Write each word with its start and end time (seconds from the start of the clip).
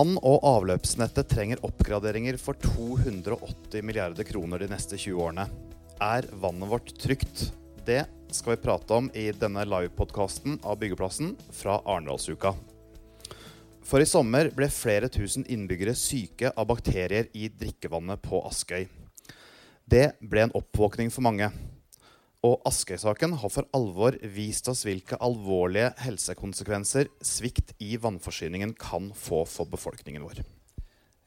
Vann- 0.00 0.16
og 0.24 0.44
avløpsnettet 0.48 1.28
trenger 1.28 1.60
oppgraderinger 1.66 2.38
for 2.40 2.56
280 2.62 3.82
milliarder 3.84 4.24
kroner 4.24 4.62
de 4.62 4.68
neste 4.70 4.96
20 4.96 5.18
årene. 5.20 5.44
Er 6.00 6.24
vannet 6.40 6.70
vårt 6.70 6.92
trygt? 7.02 7.42
Det 7.84 8.06
skal 8.32 8.54
vi 8.54 8.62
prate 8.62 8.96
om 8.96 9.10
i 9.12 9.26
denne 9.36 9.66
livepodkasten 9.68 10.56
av 10.64 10.78
Byggeplassen 10.80 11.34
fra 11.52 11.82
Arendalsuka. 11.84 12.54
For 13.84 14.00
i 14.00 14.08
sommer 14.08 14.48
ble 14.56 14.70
flere 14.72 15.10
tusen 15.12 15.44
innbyggere 15.44 15.92
syke 15.98 16.54
av 16.54 16.70
bakterier 16.70 17.28
i 17.36 17.50
drikkevannet 17.52 18.24
på 18.24 18.40
Askøy. 18.48 18.86
Det 19.84 20.06
ble 20.22 20.46
en 20.46 20.56
oppvåkning 20.62 21.12
for 21.12 21.28
mange. 21.28 21.50
Og 22.46 22.62
Askøy-saken 22.64 23.34
har 23.42 23.52
for 23.52 23.68
alvor 23.76 24.16
vist 24.32 24.70
oss 24.72 24.86
hvilke 24.88 25.18
alvorlige 25.20 25.90
helsekonsekvenser 26.00 27.10
svikt 27.20 27.74
i 27.84 27.98
vannforsyningen 28.00 28.72
kan 28.80 29.10
få 29.12 29.42
for 29.44 29.68
befolkningen 29.68 30.24
vår. 30.24 30.40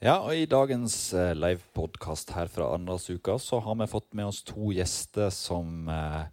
Ja, 0.04 0.18
og 0.26 0.34
I 0.36 0.50
dagens 0.50 1.14
eh, 1.16 1.36
livepodkast 1.38 2.34
her 2.36 2.50
fra 2.52 2.74
Arendalsuka 2.74 3.38
så 3.40 3.62
har 3.64 3.78
vi 3.80 3.92
fått 3.92 4.10
med 4.18 4.32
oss 4.32 4.42
to 4.44 4.74
gjester 4.76 5.30
som 5.32 5.88
eh, 5.88 6.26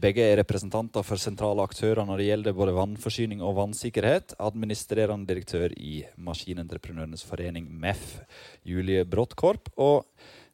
begge 0.00 0.24
er 0.24 0.38
representanter 0.40 1.04
for 1.04 1.20
sentrale 1.20 1.66
aktører 1.66 2.06
når 2.06 2.22
det 2.22 2.28
gjelder 2.30 2.56
både 2.56 2.76
vannforsyning 2.78 3.42
og 3.44 3.58
vannsikkerhet. 3.58 4.32
Administrerende 4.40 5.28
direktør 5.28 5.74
i 5.76 6.00
Maskinentreprenørenes 6.16 7.26
forening, 7.26 7.68
MEF, 7.68 8.20
Julie 8.66 9.04
Bråttkorp. 9.04 9.68
Og 9.76 10.06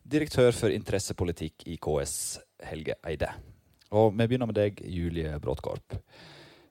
direktør 0.07 0.55
for 0.55 0.71
interessepolitikk 0.71 1.67
i 1.67 1.77
KS, 1.83 2.39
Helge 2.69 2.97
Eide. 3.07 3.33
Og 3.91 4.13
Vi 4.15 4.27
begynner 4.27 4.47
med 4.47 4.59
deg, 4.59 4.81
Julie 4.83 5.39
Bråttkorp. 5.43 5.99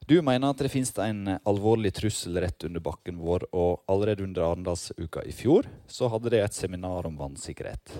Du 0.06 0.22
mener 0.22 0.52
at 0.54 0.60
det 0.62 0.70
finnes 0.70 0.94
en 1.02 1.40
alvorlig 1.50 1.92
trussel 1.98 2.38
rett 2.38 2.64
under 2.68 2.80
bakken 2.80 3.18
vår, 3.18 3.48
og 3.52 3.84
allerede 3.90 4.24
under 4.24 4.46
Arendalsuka 4.46 5.24
i 5.26 5.34
fjor 5.34 5.66
så 5.88 6.12
hadde 6.14 6.30
de 6.30 6.44
et 6.44 6.54
seminar 6.54 7.08
om 7.10 7.18
vannsikkerhet. 7.18 7.96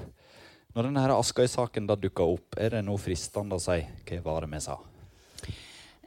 Når 0.76 0.90
denne 0.90 1.16
Askøy-saken 1.16 1.88
da 1.88 1.96
dukka 1.96 2.28
opp, 2.28 2.60
er 2.60 2.76
det 2.76 2.84
noe 2.86 3.02
fristende 3.02 3.58
å 3.58 3.64
si 3.64 3.80
hva 3.82 4.22
var 4.28 4.46
det 4.46 4.54
vi 4.54 4.62
sa? 4.68 4.78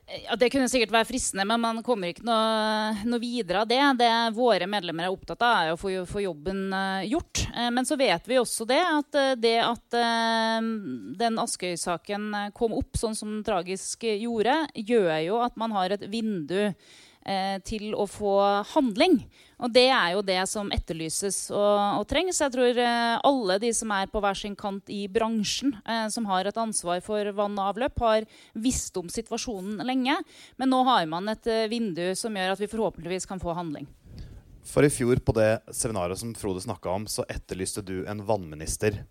Ja, 0.08 0.36
Det 0.36 0.48
kunne 0.50 0.68
sikkert 0.72 0.92
være 0.92 1.04
fristende, 1.04 1.44
men 1.44 1.60
man 1.60 1.82
kommer 1.84 2.08
ikke 2.08 2.24
noe, 2.24 2.94
noe 3.04 3.20
videre 3.20 3.60
av 3.60 3.68
det. 3.68 3.80
Det 4.00 4.12
våre 4.36 4.68
medlemmer 4.70 5.04
er 5.04 5.12
opptatt 5.12 5.42
av, 5.44 5.56
er 5.60 5.74
å 5.74 5.80
få, 5.80 5.92
få 6.08 6.22
jobben 6.24 6.62
uh, 6.72 7.04
gjort. 7.04 7.42
Uh, 7.52 7.68
men 7.76 7.84
så 7.84 7.98
vet 8.00 8.30
vi 8.30 8.38
også 8.40 8.64
det 8.68 8.80
at 8.80 9.18
uh, 9.18 9.34
det 9.36 9.58
at 9.60 9.98
den 11.18 11.42
Askøy-saken 11.42 12.30
kom 12.56 12.76
opp 12.78 12.96
sånn 12.96 13.16
som 13.18 13.34
den 13.34 13.44
tragisk 13.44 14.06
gjorde, 14.08 14.56
gjør 14.74 15.12
jo 15.26 15.42
at 15.44 15.60
man 15.60 15.76
har 15.76 15.92
et 15.92 16.08
vindu 16.08 16.70
til 17.68 17.92
å 17.92 18.06
få 18.08 18.38
handling. 18.72 19.18
Og 19.58 19.72
det 19.74 19.88
er 19.90 20.12
jo 20.14 20.22
det 20.22 20.38
som 20.46 20.68
etterlyses 20.74 21.48
og, 21.50 21.78
og 21.98 22.04
trengs. 22.10 22.38
Jeg 22.38 22.54
tror 22.54 22.78
eh, 22.78 23.14
alle 23.26 23.56
de 23.62 23.72
som 23.74 23.90
er 23.94 24.10
på 24.10 24.20
hver 24.22 24.38
sin 24.38 24.54
kant 24.58 24.90
i 24.94 25.00
bransjen, 25.10 25.74
eh, 25.82 26.06
som 26.14 26.28
har 26.30 26.46
et 26.46 26.60
ansvar 26.62 27.02
for 27.02 27.32
vann 27.34 27.58
og 27.58 27.72
avløp, 27.72 27.98
har 28.04 28.26
visst 28.54 28.96
om 29.00 29.10
situasjonen 29.10 29.82
lenge. 29.86 30.14
Men 30.62 30.70
nå 30.70 30.84
har 30.86 31.08
man 31.10 31.34
et 31.34 31.50
eh, 31.50 31.66
vindu 31.70 32.04
som 32.18 32.38
gjør 32.38 32.54
at 32.54 32.62
vi 32.62 32.70
forhåpentligvis 32.70 33.26
kan 33.26 33.42
få 33.42 33.56
handling. 33.58 33.90
For 34.68 34.86
i 34.86 34.92
fjor 34.92 35.18
på 35.24 35.34
det 35.34 35.50
seminaret 35.74 36.20
som 36.20 36.36
Frode 36.38 36.62
snakka 36.62 36.94
om, 36.94 37.08
så 37.10 37.26
etterlyste 37.26 37.82
du 37.82 38.04
en 38.06 38.22
vannminister. 38.28 39.02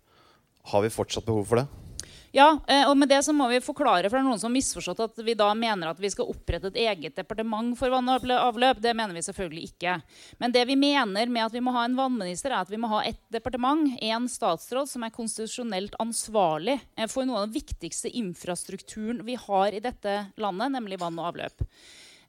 Har 0.72 0.84
vi 0.84 0.94
fortsatt 0.94 1.28
behov 1.28 1.44
for 1.50 1.60
det? 1.60 1.87
Ja, 2.36 2.48
eh, 2.68 2.84
og 2.84 2.96
med 2.98 3.08
det 3.08 3.22
så 3.24 3.32
må 3.32 3.46
vi 3.48 3.60
forklare, 3.64 4.08
for 4.08 4.18
det 4.18 4.20
er 4.20 4.26
noen 4.26 4.40
som 4.40 4.50
har 4.50 4.58
misforstått 4.58 5.00
at 5.00 5.20
vi 5.24 5.34
da 5.38 5.48
mener 5.56 5.88
at 5.88 6.00
vi 6.00 6.10
skal 6.12 6.28
opprette 6.28 6.68
et 6.68 6.80
eget 6.84 7.16
departement 7.16 7.72
for 7.78 7.92
vann 7.92 8.10
og 8.12 8.26
avløp. 8.34 8.82
Det 8.84 8.92
mener 8.96 9.16
vi 9.16 9.24
selvfølgelig 9.24 9.70
ikke. 9.70 9.94
Men 10.42 10.52
det 10.52 10.66
vi 10.68 10.76
mener 10.76 11.32
med 11.32 11.46
at 11.46 11.56
vi 11.56 11.62
må 11.64 11.72
ha 11.76 11.86
en 11.88 11.96
vannminister, 11.96 12.52
er 12.52 12.66
at 12.66 12.72
vi 12.72 12.80
må 12.80 12.90
ha 12.92 13.00
ett 13.08 13.22
departement, 13.32 13.96
en 13.96 14.28
statsråd, 14.28 14.90
som 14.90 15.06
er 15.06 15.14
konstitusjonelt 15.14 15.96
ansvarlig 16.02 16.76
eh, 16.76 17.08
for 17.08 17.24
noe 17.24 17.40
av 17.40 17.48
den 17.48 17.56
viktigste 17.56 18.12
infrastrukturen 18.12 19.24
vi 19.24 19.38
har 19.48 19.72
i 19.72 19.84
dette 19.84 20.20
landet, 20.36 20.76
nemlig 20.76 21.00
vann 21.00 21.16
og 21.16 21.32
avløp. 21.32 21.64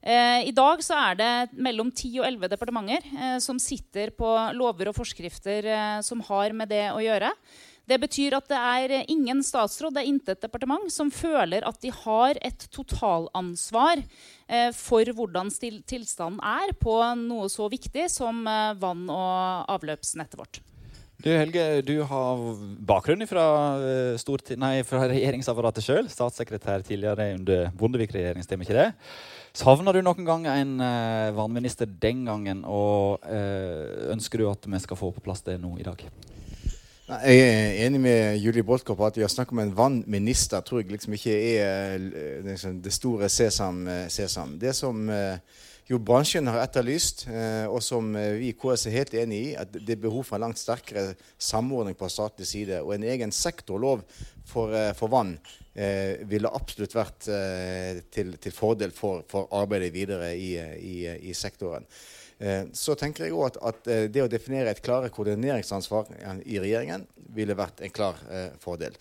Eh, 0.00 0.48
I 0.48 0.54
dag 0.56 0.80
så 0.80 0.96
er 1.10 1.20
det 1.20 1.32
mellom 1.60 1.92
10 1.92 2.22
og 2.22 2.30
11 2.30 2.54
departementer 2.54 3.40
som 3.44 3.60
sitter 3.60 4.14
på 4.16 4.32
lover 4.56 4.88
og 4.88 4.96
forskrifter 4.96 5.68
som 6.06 6.24
har 6.30 6.56
med 6.56 6.72
det 6.72 6.86
å 6.88 7.02
gjøre. 7.04 7.34
Det 7.90 7.98
betyr 7.98 8.36
at 8.38 8.46
det 8.46 8.58
er 8.58 8.92
ingen 9.10 9.40
statsråd, 9.42 9.96
det 9.96 10.04
er 10.04 10.10
intet 10.12 10.42
departement, 10.44 10.86
som 10.94 11.10
føler 11.10 11.64
at 11.66 11.80
de 11.82 11.90
har 11.90 12.38
et 12.38 12.66
totalansvar 12.70 13.98
eh, 13.98 14.70
for 14.76 15.10
hvordan 15.16 15.50
tilstanden 15.50 16.38
er 16.38 16.70
på 16.78 16.94
noe 17.18 17.48
så 17.50 17.66
viktig 17.72 18.06
som 18.12 18.44
eh, 18.46 18.76
vann- 18.78 19.10
og 19.10 19.72
avløpsnettet 19.74 20.38
vårt. 20.38 20.62
Du 21.20 21.28
Helge, 21.34 21.82
du 21.84 21.98
har 22.08 22.44
bakgrunn 22.88 23.26
fra, 23.28 23.42
nei, 24.62 24.72
fra 24.88 25.02
regjeringsapparatet 25.10 25.84
sjøl. 25.84 26.08
Statssekretær 26.08 26.86
tidligere 26.86 27.34
under 27.34 27.66
Bondevik-regjeringen, 27.76 28.46
stemmer 28.46 28.64
ikke 28.64 28.78
det? 28.78 28.88
Savner 29.52 29.98
du 29.98 30.00
noen 30.06 30.24
gang 30.24 30.46
en 30.48 30.72
vannminister 31.36 31.90
den 31.90 32.24
gangen, 32.24 32.64
og 32.64 33.20
ønsker 34.14 34.40
du 34.40 34.48
at 34.48 34.64
vi 34.64 34.80
skal 34.80 34.96
få 34.96 35.12
på 35.12 35.26
plass 35.26 35.44
det 35.44 35.58
nå 35.60 35.74
i 35.76 35.84
dag? 35.84 36.06
Jeg 37.10 37.38
er 37.42 37.72
enig 37.88 37.98
med 37.98 38.36
Julie 38.38 38.62
Boltkopp 38.62 39.00
at 39.02 39.16
vi 39.18 39.24
har 39.24 39.30
snakket 39.32 39.56
om 39.56 39.60
en 39.64 39.72
vannminister. 39.74 40.60
tror 40.62 40.78
jeg 40.78 40.92
liksom 40.92 41.16
ikke 41.16 41.32
er 41.58 41.96
eh, 41.96 42.44
liksom, 42.46 42.76
det 42.82 42.92
store 42.94 43.28
sesam, 43.28 43.80
eh, 43.88 44.06
sesam. 44.06 44.52
Det 44.60 44.76
som 44.76 45.10
eh, 45.10 45.40
jo 45.90 45.98
bransjen 45.98 46.46
har 46.46 46.62
etterlyst, 46.62 47.24
og 47.66 47.82
som 47.82 48.12
vi 48.14 48.52
i 48.52 48.54
KS 48.54 48.86
er 48.86 48.94
helt 48.94 49.14
enig 49.18 49.40
i, 49.40 49.54
at 49.58 49.72
det 49.74 49.96
er 49.96 50.04
behov 50.04 50.22
for 50.22 50.36
en 50.36 50.44
langt 50.44 50.58
sterkere 50.58 51.16
samordning 51.34 51.96
på 51.98 52.08
statlig 52.08 52.46
side. 52.46 52.78
Og 52.78 52.94
en 52.94 53.02
egen 53.02 53.32
sektorlov 53.34 54.04
for, 54.50 54.74
for 54.98 55.12
vann 55.12 55.36
eh, 55.74 56.20
ville 56.28 56.50
absolutt 56.50 56.96
vært 56.96 57.28
eh, 57.30 58.02
til, 58.12 58.34
til, 58.42 58.54
fordel 58.54 58.92
for, 58.94 59.24
for, 59.30 59.48
arbeidet 59.56 59.92
videre 59.94 60.32
i, 60.34 60.54
i, 60.58 60.96
i 61.30 61.36
sektoren. 61.36 61.86
Eh, 62.40 62.62
så 62.72 62.96
tenker 62.96 63.26
jeg 63.26 63.36
òg 63.36 63.50
at, 63.50 63.58
at, 63.68 63.88
eh, 63.92 64.06
det 64.12 64.22
å 64.24 64.30
definere 64.32 64.72
et 64.72 64.80
klare 64.84 65.10
koordineringsansvar 65.12 66.08
i 66.48 66.56
regjeringen 66.62 67.04
ville 67.36 67.56
vært 67.56 67.82
en 67.84 67.92
klar 67.92 68.22
eh, 68.30 68.48
fordel. 68.62 68.96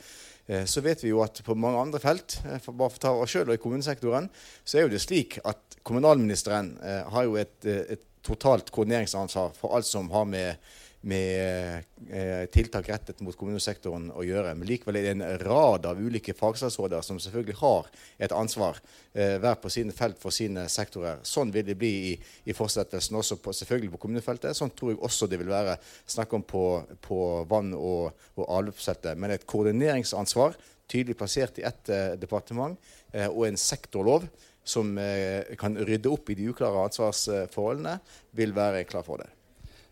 Så 0.66 0.82
vet 0.82 1.04
vi 1.04 1.12
jo 1.12 1.20
at 1.22 1.44
på 1.46 1.54
mange 1.54 1.78
andre 1.78 2.00
felt, 2.02 2.40
for 2.64 2.74
bare 2.74 2.90
for 2.90 2.98
å 2.98 3.02
ta 3.04 3.10
oss 3.22 3.36
selv 3.36 3.52
og 3.52 3.60
i 3.60 3.60
kommunesektoren, 3.62 4.32
så 4.66 4.80
er 4.80 4.88
jo 4.88 4.90
det 4.90 5.02
slik 5.04 5.36
at 5.46 5.78
kommunalministeren 5.86 6.72
har 7.14 7.28
jo 7.28 7.36
et, 7.38 7.68
et 7.70 8.02
totalt 8.26 8.72
koordineringsansvar 8.74 9.54
for 9.54 9.78
alt 9.78 9.86
som 9.86 10.10
har 10.10 10.26
med 10.26 10.72
med 11.02 11.84
eh, 12.12 12.46
tiltak 12.52 12.90
rettet 12.92 13.22
mot 13.24 13.36
kommunesektoren 13.38 14.10
å 14.12 14.24
gjøre. 14.28 14.52
Men 14.58 14.68
likevel 14.68 15.00
er 15.00 15.06
det 15.08 15.14
en 15.14 15.44
rad 15.46 15.88
av 15.88 16.00
ulike 16.00 16.36
fagstatsråder 16.36 17.06
som 17.06 17.22
selvfølgelig 17.24 17.56
har 17.62 17.88
et 18.20 18.36
ansvar, 18.36 18.82
eh, 19.14 19.38
hver 19.40 19.56
på 19.64 19.72
sine 19.72 19.96
felt 19.96 20.20
for 20.20 20.36
sine 20.36 20.66
sektorer. 20.72 21.22
Sånn 21.24 21.54
vil 21.56 21.68
det 21.70 21.78
bli 21.80 21.94
i, 22.10 22.12
i 22.52 22.56
fortsettelsen 22.58 23.16
også 23.22 23.40
på, 23.40 23.56
selvfølgelig 23.56 23.94
på 23.96 24.02
kommunefeltet. 24.04 24.58
Sånn 24.58 24.74
tror 24.76 24.94
jeg 24.94 25.02
også 25.08 25.30
det 25.32 25.40
vil 25.40 25.54
være 25.54 25.78
snakk 26.10 26.36
om 26.36 26.44
på, 26.44 26.66
på 27.06 27.22
vann- 27.50 27.78
og, 27.78 28.12
og 28.36 28.52
avløpsfeltet. 28.60 29.16
Men 29.16 29.38
et 29.38 29.48
koordineringsansvar 29.48 30.60
tydelig 30.90 31.18
plassert 31.18 31.60
i 31.62 31.68
ett 31.70 31.90
eh, 31.94 32.14
departement 32.20 32.78
eh, 33.14 33.30
og 33.30 33.46
en 33.48 33.60
sektorlov 33.60 34.28
som 34.68 34.92
eh, 35.02 35.56
kan 35.60 35.78
rydde 35.78 36.12
opp 36.12 36.30
i 36.30 36.38
de 36.38 36.50
uklare 36.52 36.86
ansvarsforholdene, 36.90 37.98
vil 38.38 38.54
være 38.56 38.86
klar 38.90 39.06
fordel. 39.06 39.39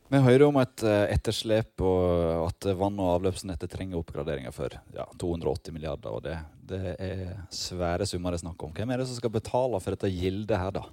Vi 0.07 0.19
hører 0.24 0.45
om 0.45 0.56
et 0.62 0.83
eh, 0.88 1.09
etterslep 1.12 1.81
og 1.83 2.45
at 2.45 2.69
vann- 2.80 3.00
og 3.04 3.18
avløpsnettet 3.18 3.74
trenger 3.74 4.00
oppgraderinger 4.00 4.54
for 4.56 4.71
ja, 4.95 5.04
280 5.19 5.75
milliarder. 5.75 6.13
og 6.15 6.24
det, 6.24 6.38
det, 6.69 6.95
er 6.95 7.33
svære 7.51 8.07
summer 8.07 8.31
det 8.31 8.39
er 8.39 8.45
snakk 8.45 8.63
om. 8.63 8.71
Hvem 8.77 8.94
er 8.94 9.01
det 9.01 9.09
som 9.09 9.19
skal 9.19 9.36
betale 9.36 9.81
for 9.83 9.98
dette 9.98 10.13
gildet 10.13 10.62
her, 10.62 10.71
da? 10.80 10.86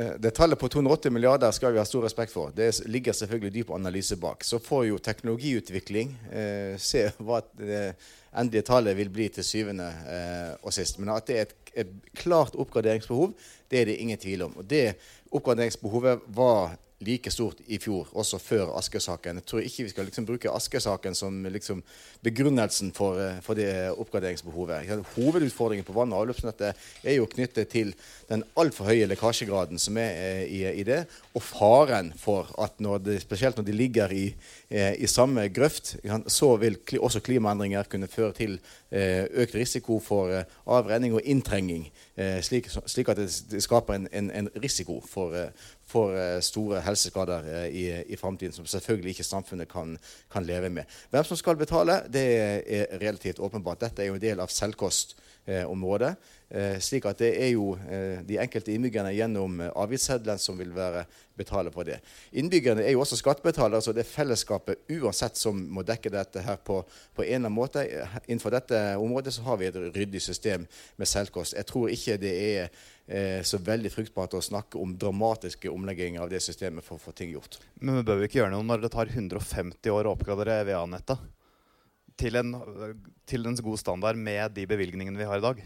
Eh, 0.00 0.16
det 0.16 0.32
tallet 0.32 0.58
på 0.58 0.72
280 0.72 1.12
milliarder 1.12 1.52
skal 1.52 1.76
vi 1.76 1.82
ha 1.82 1.84
stor 1.84 2.08
respekt 2.08 2.32
for. 2.32 2.56
Det 2.56 2.72
ligger 2.88 3.20
selvfølgelig 3.20 3.54
dyp 3.58 3.76
analyse 3.76 4.16
bak. 4.16 4.48
Så 4.48 4.64
får 4.64 4.88
jo 4.88 5.04
teknologiutvikling 5.04 6.16
eh, 6.32 6.74
se 6.80 7.04
hva 7.20 7.44
det 7.52 7.84
endelige 8.32 8.70
tallet 8.72 8.96
vil 8.96 9.12
bli 9.12 9.28
til 9.28 9.44
syvende 9.44 9.92
eh, 10.08 10.52
og 10.64 10.72
sist. 10.72 10.96
Men 11.02 11.12
at 11.20 11.28
det 11.28 11.36
er 11.36 11.50
et, 11.50 11.56
et 11.84 11.96
klart 12.16 12.56
oppgraderingsbehov, 12.56 13.36
det 13.68 13.82
er 13.82 13.90
det 13.92 14.00
ingen 14.00 14.24
tvil 14.24 14.48
om. 14.48 14.56
Og 14.56 14.64
det 14.64 14.94
oppgraderingsbehovet 15.28 16.30
var 16.32 16.78
like 17.00 17.30
stort 17.32 17.60
i 17.72 17.78
fjor, 17.80 18.08
også 18.12 18.38
før 18.42 18.74
Aske-saken. 18.76 19.40
Jeg 19.40 19.46
tror 19.48 19.64
ikke 19.64 19.84
vi 19.86 19.92
skal 19.92 20.06
liksom 20.08 20.26
bruke 20.28 20.52
Aske-saken 20.52 21.16
som 21.16 21.38
liksom 21.48 21.80
begrunnelsen 22.24 22.92
for, 22.92 23.16
eh, 23.20 23.40
for, 23.40 23.56
det 23.56 23.70
oppgraderingsbehovet. 23.96 24.90
Hovedutfordringen 25.14 25.84
på 25.84 25.94
vann- 25.96 26.12
og 26.12 26.26
avløpsnettet 26.26 26.76
er 27.04 27.16
jo 27.16 27.26
knyttet 27.26 27.70
til 27.72 27.94
den 28.28 28.44
altfor 28.56 28.90
høye 28.90 29.08
lekkasjegraden 29.08 29.80
som 29.80 29.96
er 29.96 30.10
eh, 30.10 30.44
i, 30.44 30.60
i, 30.80 30.84
det, 30.84 31.06
og 31.34 31.42
faren 31.42 32.12
for 32.20 32.52
at 32.60 32.76
når 32.80 32.98
det, 33.06 33.20
spesielt 33.22 33.56
når 33.56 33.64
de 33.64 33.78
ligger 33.78 34.12
i, 34.12 34.34
eh, 34.68 34.92
i 35.00 35.06
samme 35.06 35.48
grøft, 35.48 35.96
så 36.26 36.56
vil 36.60 36.76
også 36.98 37.24
klimaendringer 37.24 37.88
kunne 37.88 38.08
føre 38.08 38.32
til 38.36 38.60
økt 38.90 39.54
risiko 39.54 40.00
for 40.02 40.32
avrenning 40.66 41.12
og 41.14 41.22
inntrenging, 41.22 41.84
slik, 42.42 42.68
slik 42.86 43.08
at 43.08 43.16
det 43.16 43.62
skaper 43.62 43.94
en, 43.96 44.08
en, 44.12 44.30
en 44.30 44.48
risiko 44.62 44.98
for, 45.06 45.34
for 45.86 46.40
store 46.44 46.80
helseskader 46.84 47.48
eh, 47.48 47.66
i, 47.68 47.84
i 48.12 48.16
framtiden 48.16 48.54
som 48.54 48.66
selvfølgelig 48.66 49.14
ikke 49.14 49.24
samfunnet 49.24 49.68
kan, 49.68 49.96
kan, 50.32 50.46
leve 50.46 50.70
med. 50.70 50.84
Hvem 51.10 51.24
som 51.24 51.36
skal 51.36 51.56
betale, 51.56 52.02
det 52.12 52.26
er 52.36 52.98
relativt 53.00 53.38
åpenbart. 53.38 53.80
Dette 53.80 54.02
er 54.02 54.10
jo 54.10 54.18
en 54.18 54.22
del 54.22 54.40
av 54.40 54.52
selvkostområdet. 54.52 55.26
Eh, 56.50 56.78
slik 56.82 57.04
at 57.06 57.20
det 57.22 57.30
er 57.38 57.52
jo 57.52 57.76
eh, 57.86 58.24
de 58.26 58.40
enkelte 58.42 58.72
innbyggerne 58.74 59.12
gjennom 59.14 59.60
avgiftsseddelen 59.70 60.40
som 60.42 60.58
vil 60.58 60.72
være 60.74 61.04
betale 61.38 61.70
for 61.70 61.86
det. 61.86 62.00
Innbyggerne 62.42 62.82
er 62.82 62.96
jo 62.96 63.04
også 63.04 63.20
skattebetalere, 63.20 63.78
så 63.82 63.94
det 63.94 64.02
er 64.02 64.10
fellesskapet 64.10 64.90
uansett 64.98 65.38
som 65.38 65.60
må 65.70 65.84
dekke 65.86 66.10
dette 66.10 66.42
her 66.42 66.58
på, 66.58 66.80
på 67.14 67.22
en 67.22 67.28
eller 67.28 67.46
annen 67.46 67.56
måte. 67.56 67.86
Innenfor 68.26 68.56
dette 68.56 68.82
området 68.98 69.36
så 69.36 69.46
har 69.46 69.60
vi 69.62 69.70
et 69.70 69.78
ryddig 69.78 70.22
system 70.22 70.66
med 70.98 71.08
selvkost. 71.08 71.54
Jeg 71.54 71.70
tror 71.70 71.94
ikke 71.94 72.18
det 72.18 72.34
er 72.34 72.62
eh, 73.06 73.40
så 73.46 73.62
veldig 73.62 73.94
fruktbart 73.94 74.34
å 74.34 74.44
snakke 74.44 74.80
om 74.82 74.98
dramatiske 74.98 75.70
omlegginger 75.70 76.26
av 76.26 76.34
det 76.34 76.42
systemet 76.42 76.84
for 76.84 76.98
å 76.98 77.04
få 77.06 77.14
ting 77.14 77.30
gjort. 77.30 77.60
Men 77.78 78.00
vi 78.00 78.08
bør 78.10 78.20
jo 78.20 78.30
ikke 78.30 78.42
gjøre 78.42 78.56
noe 78.58 78.66
når 78.66 78.88
det 78.88 78.96
tar 78.98 79.14
150 79.14 79.94
år 79.94 80.10
å 80.10 80.18
oppgradere 80.18 80.64
VA-nettet 80.66 81.30
til 82.20 82.38
en, 82.40 82.54
til 83.28 83.46
en 83.48 83.60
god 83.64 83.80
standard 83.80 84.18
med 84.20 84.56
de 84.56 84.66
bevilgningene 84.68 85.18
vi 85.18 85.28
har 85.28 85.40
i 85.40 85.46
dag? 85.48 85.62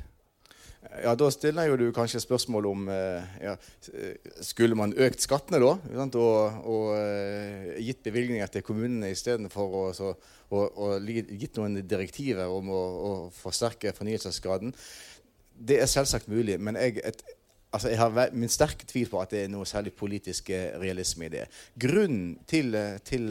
Ja, 1.03 1.15
Da 1.17 1.31
stiller 1.33 1.69
jo 1.69 1.79
du 1.81 1.87
kanskje 1.97 2.21
spørsmål 2.21 2.67
om 2.69 2.89
eh, 2.93 3.37
ja, 3.43 3.55
Skulle 4.45 4.77
man 4.77 4.93
økt 4.93 5.25
skattene 5.25 5.61
da? 5.63 5.73
Og, 6.05 6.59
og 6.69 6.91
uh, 6.93 7.71
gitt 7.81 8.03
bevilgninger 8.05 8.51
til 8.53 8.65
kommunene 8.67 9.11
istedenfor 9.15 9.79
å, 9.81 9.85
og, 10.05 10.77
og 10.77 11.09
gitt 11.09 11.57
noen 11.59 11.81
direktiver 11.89 12.53
om 12.53 12.69
å, 12.71 12.83
å, 13.09 13.15
forsterke 13.35 13.95
fornyelsesgraden? 13.97 14.75
Det 15.55 15.81
er 15.81 15.91
selvsagt 15.91 16.29
mulig, 16.29 16.59
men 16.61 16.77
jeg, 16.77 16.99
et, 17.07 17.23
altså 17.73 17.93
jeg 17.93 18.01
har 18.01 18.35
min 18.35 18.53
sterke 18.53 18.87
tvil 18.91 19.09
på 19.11 19.21
at 19.23 19.33
det 19.33 19.45
er 19.45 19.53
noe 19.53 19.67
særlig 19.69 19.95
politisk 19.97 20.51
eh, 20.53 20.75
realisme 20.83 21.31
i 21.31 21.35
det. 21.39 21.47
Grunnen 21.81 22.35
til, 22.51 22.77
til 23.07 23.31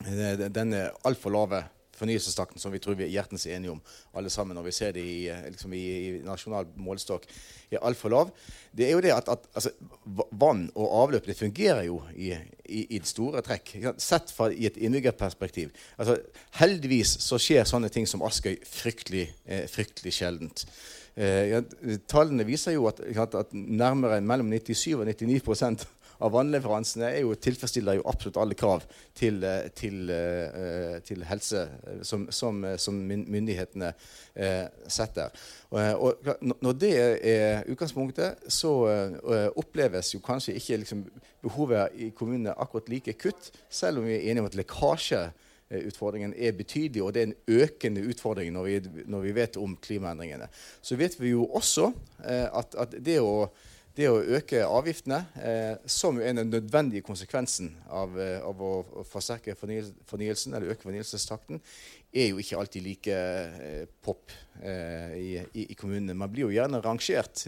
denne 0.00 0.86
altfor 1.04 1.34
lave 1.34 1.64
fornyelsestakten 2.00 2.60
som 2.60 2.72
vi 2.72 2.80
tror 2.82 2.96
vi 2.98 3.06
er 3.06 3.12
hjertens 3.12 3.46
enige 3.50 3.74
om, 3.74 3.80
alle 4.16 4.30
sammen, 4.32 4.56
når 4.56 4.68
vi 4.68 4.74
ser 4.74 4.94
det 4.96 5.04
i, 5.04 5.18
eh, 5.30 5.48
liksom 5.52 5.74
i, 5.76 5.82
i 5.82 6.12
nasjonal 6.24 6.68
målestokk, 6.80 7.26
er 7.70 7.82
altfor 7.86 8.12
lav. 8.14 8.30
Det 8.76 8.86
er 8.86 8.94
jo 8.94 9.02
det 9.04 9.12
at, 9.14 9.28
at 9.30 9.44
altså, 9.54 9.72
vann 10.40 10.68
og 10.74 10.94
avløp 11.02 11.28
det 11.28 11.38
fungerer 11.38 11.84
jo 11.86 12.00
i, 12.14 12.32
i, 12.66 12.86
i 12.96 13.02
store 13.06 13.42
trekk. 13.46 13.74
Sett 14.00 14.32
fra 14.34 14.50
i 14.50 14.68
et 14.70 14.80
innbyggerperspektiv. 14.80 15.74
Altså, 15.98 16.18
heldigvis 16.60 17.18
så 17.22 17.38
skjer 17.40 17.68
sånne 17.68 17.92
ting 17.92 18.08
som 18.10 18.24
Askøy 18.26 18.56
fryktelig, 18.66 19.28
eh, 19.46 19.66
fryktelig 19.70 20.16
sjeldent. 20.16 20.64
Eh, 21.20 21.58
tallene 22.08 22.46
viser 22.48 22.76
jo 22.76 22.86
at, 22.88 23.02
at, 23.02 23.52
nærmere 23.52 24.20
mellom 24.24 24.50
97 24.54 24.94
og 24.96 25.08
99 25.10 25.88
av 26.20 26.32
vannleveransene 26.34 27.08
er 27.08 27.24
jo, 27.24 27.34
tilfredsstiller 27.38 27.98
jo 27.98 28.04
absolutt 28.10 28.38
alle 28.40 28.56
krav 28.58 28.84
til, 29.16 29.40
eh, 29.44 29.68
til, 29.76 30.10
eh, 30.12 30.98
til 31.06 31.24
helse 31.28 31.62
eh, 31.64 32.02
som, 32.06 32.26
som, 32.34 32.62
som, 32.78 32.98
myndighetene 33.10 33.92
setter. 34.90 35.32
Og, 35.70 36.26
når 36.62 36.76
det 36.78 36.90
er 37.26 37.64
utgangspunktet, 37.70 38.44
så 38.52 38.70
oppleves 39.58 40.12
jo 40.14 40.20
kanskje 40.24 40.54
ikke 40.58 40.78
liksom, 40.82 41.02
behovet 41.42 41.96
i 41.98 42.10
kommunene 42.16 42.54
akkurat 42.54 42.88
like 42.92 43.16
kutt, 43.20 43.50
selv 43.68 44.00
om 44.00 44.08
vi 44.08 44.16
er 44.16 44.30
enige 44.30 44.44
om 44.44 44.50
at 44.50 44.58
lekkasje 44.58 45.22
utfordringen 45.86 46.32
er 46.34 46.56
betydelig, 46.56 47.02
og 47.02 47.14
det 47.14 47.22
er 47.22 47.28
en 47.30 47.60
økende 47.60 48.04
utfordring 48.10 48.54
når 48.54 48.68
vi, 48.68 49.04
når 49.10 49.26
vi 49.26 49.34
vet 49.36 49.58
om 49.60 49.76
klimaendringene. 49.82 50.48
Så 50.82 50.98
vet 50.98 51.18
vi 51.20 51.34
jo 51.34 51.46
også 51.46 51.90
at, 52.24 52.74
at 52.74 52.96
det 52.98 53.20
å 53.22 53.50
det 53.96 54.06
å 54.06 54.20
øke 54.22 54.62
avgiftene, 54.64 55.18
eh, 55.42 55.74
som 55.90 56.20
er 56.22 56.36
den 56.38 56.50
nødvendige 56.52 57.02
konsekvensen 57.06 57.72
av, 57.90 58.14
eh, 58.20 58.38
av 58.38 58.62
å 58.62 59.04
forsterke 59.08 59.56
fornyelsen, 59.58 60.54
eller 60.54 60.72
øke 60.74 60.86
fornyelsestakten, 60.86 61.60
er 62.14 62.30
jo 62.30 62.38
ikke 62.38 62.58
alltid 62.58 62.86
like 62.86 63.10
eh, 63.10 63.86
pop 64.02 64.30
i, 64.60 65.40
i, 65.40 65.66
i, 65.70 65.74
kommunene. 65.74 66.14
Man 66.14 66.30
blir 66.30 66.48
jo 66.48 66.52
gjerne 66.52 66.82
rangert 66.84 67.46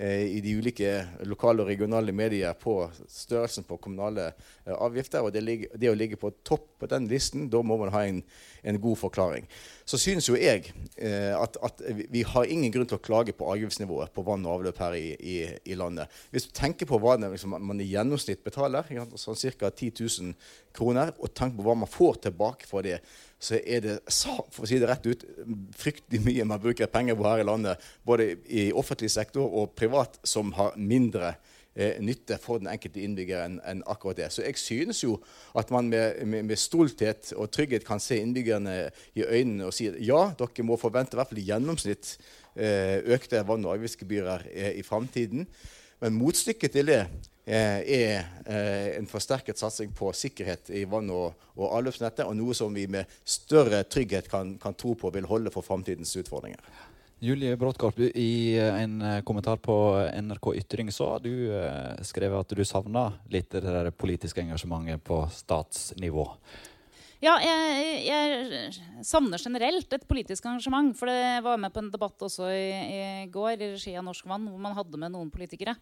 i 0.00 0.40
de 0.40 0.54
ulike 0.56 0.90
lokale 1.28 1.60
og 1.60 1.68
regionale 1.68 2.12
medier 2.16 2.54
på 2.56 2.74
størrelsen 3.04 3.66
på 3.68 3.76
kommunale 3.84 4.30
eh, 4.30 4.72
avgifter. 4.72 5.20
Og 5.20 5.34
det, 5.34 5.42
det, 5.74 5.90
å 5.90 5.98
ligge 5.98 6.16
på 6.20 6.32
topp 6.46 6.68
på 6.80 6.88
den 6.88 7.08
listen, 7.10 7.50
da 7.52 7.60
må 7.60 7.76
man 7.80 7.92
ha 7.92 8.06
en, 8.08 8.22
en 8.64 8.80
god 8.80 8.96
forklaring. 9.02 9.48
Så 9.84 10.00
synes 10.00 10.30
jo 10.30 10.38
jeg 10.40 10.70
eh, 10.96 11.34
at, 11.36 11.58
at, 11.60 11.84
vi 12.12 12.24
har 12.24 12.48
ingen 12.48 12.72
grunn 12.72 12.88
til 12.88 12.96
å 12.96 13.04
klage 13.04 13.34
på 13.36 13.48
avgiftsnivået 13.52 14.14
på 14.16 14.24
vann 14.24 14.46
og 14.48 14.60
avløp 14.60 14.80
her 14.80 14.96
i, 14.96 15.06
i, 15.20 15.36
i 15.68 15.76
landet. 15.76 16.08
Hvis 16.32 16.48
du 16.48 16.54
tenker 16.56 16.88
på 16.88 17.00
hva 17.02 17.18
liksom, 17.20 17.58
man 17.60 17.82
i 17.84 17.90
gjennomsnitt 17.90 18.44
betaler, 18.46 18.88
sånn 19.20 19.40
ca. 19.60 19.68
10 19.68 19.92
000 20.00 20.36
kroner, 20.76 21.12
og 21.18 21.34
tenker 21.34 21.60
på 21.60 21.68
hva 21.68 21.76
man 21.82 21.90
får 21.90 22.22
tilbake 22.30 22.68
for 22.70 22.86
det, 22.86 23.02
så 23.40 23.56
er 23.64 23.84
det 23.84 23.94
for 24.52 24.64
å 24.66 24.68
si 24.68 24.78
det 24.80 24.88
rett 24.90 25.06
ut, 25.08 25.22
fryktelig 25.80 26.20
mye 26.26 26.44
man 26.48 26.60
bruker 26.60 26.90
penger 26.92 27.16
på 27.16 27.24
her 27.24 27.40
i 27.40 27.46
landet, 27.48 27.80
både 28.04 28.34
i 28.52 28.68
offentlig 28.76 29.08
sektor 29.12 29.48
og 29.48 29.72
privat, 29.78 30.18
som 30.28 30.52
har 30.58 30.76
mindre 30.76 31.32
eh, 31.74 31.96
nytte 32.04 32.36
for 32.42 32.60
den 32.60 32.68
enkelte 32.68 33.00
innbygger 33.00 33.46
enn 33.46 33.56
en 33.64 33.82
akkurat 33.88 34.20
det. 34.20 34.28
Så 34.34 34.44
jeg 34.44 34.60
synes 34.60 35.00
jo 35.04 35.16
at 35.56 35.72
man 35.72 35.88
med, 35.88 36.20
med, 36.28 36.50
med, 36.50 36.60
stolthet 36.60 37.32
og 37.36 37.48
trygghet 37.54 37.86
kan 37.88 38.02
se 38.02 38.20
innbyggerne 38.20 38.76
i 39.16 39.24
øynene 39.24 39.70
og 39.70 39.74
si 39.76 39.88
ja, 40.04 40.22
dere 40.36 40.66
må 40.68 40.76
forvente 40.80 41.16
i 41.16 41.20
hvert 41.22 41.32
fall 41.32 41.40
i 41.40 41.48
gjennomsnitt 41.48 42.14
eh, 42.54 43.00
økte 43.16 43.40
vann- 43.48 43.64
og 43.64 43.78
avgiftsgebyrer 43.78 44.50
i, 44.52 44.72
i 44.82 44.86
framtiden. 44.86 45.48
Men 46.00 46.16
motstykket 46.16 46.72
til 46.72 46.88
det 46.88 47.02
Eh, 47.50 47.80
er 47.82 48.26
eh, 48.46 48.98
en 48.98 49.08
forsterket 49.10 49.58
satsing 49.58 49.90
på 49.96 50.12
sikkerhet 50.14 50.68
i 50.70 50.84
vann- 50.86 51.10
og, 51.10 51.32
og 51.56 51.72
avløpsnettet, 51.78 52.22
og 52.28 52.36
noe 52.38 52.54
som 52.54 52.74
vi 52.76 52.84
med 52.86 53.08
større 53.24 53.80
trygghet 53.90 54.28
kan, 54.30 54.52
kan 54.60 54.76
tro 54.78 54.92
på 54.94 55.10
vil 55.10 55.26
holde 55.26 55.50
for 55.50 55.66
framtidens 55.66 56.12
utfordringer. 56.20 56.60
Julie 57.20 57.56
Bråttkorp, 57.58 57.98
i 58.14 58.54
en 58.60 59.00
eh, 59.02 59.22
kommentar 59.26 59.58
på 59.58 59.74
NRK 60.20 60.50
Ytring 60.60 60.92
så 60.94 61.14
har 61.14 61.24
du 61.24 61.32
skrevet 62.06 62.44
at 62.44 62.54
du 62.54 62.62
savna 62.64 63.08
litt 63.32 63.56
det 63.56 63.96
politiske 63.98 64.44
engasjementet 64.44 65.02
på 65.02 65.24
statsnivå. 65.34 66.28
Ja, 67.20 67.34
jeg, 67.44 67.96
jeg, 68.06 68.70
savner 69.04 69.42
generelt 69.42 69.92
et 69.92 70.06
politisk 70.08 70.46
engasjement. 70.48 70.94
For 70.96 71.10
det 71.10 71.42
var 71.44 71.58
med 71.60 71.72
på 71.74 71.82
en 71.82 71.90
debatt 71.92 72.22
også 72.24 72.46
i, 72.48 72.70
i 72.72 73.02
går 73.32 73.60
i 73.60 73.68
regi 73.74 73.92
av 74.00 74.06
Norsk 74.06 74.24
Vann, 74.30 74.46
hvor 74.48 74.62
man 74.64 74.76
hadde 74.78 75.00
med 75.00 75.12
noen 75.12 75.28
politikere. 75.32 75.74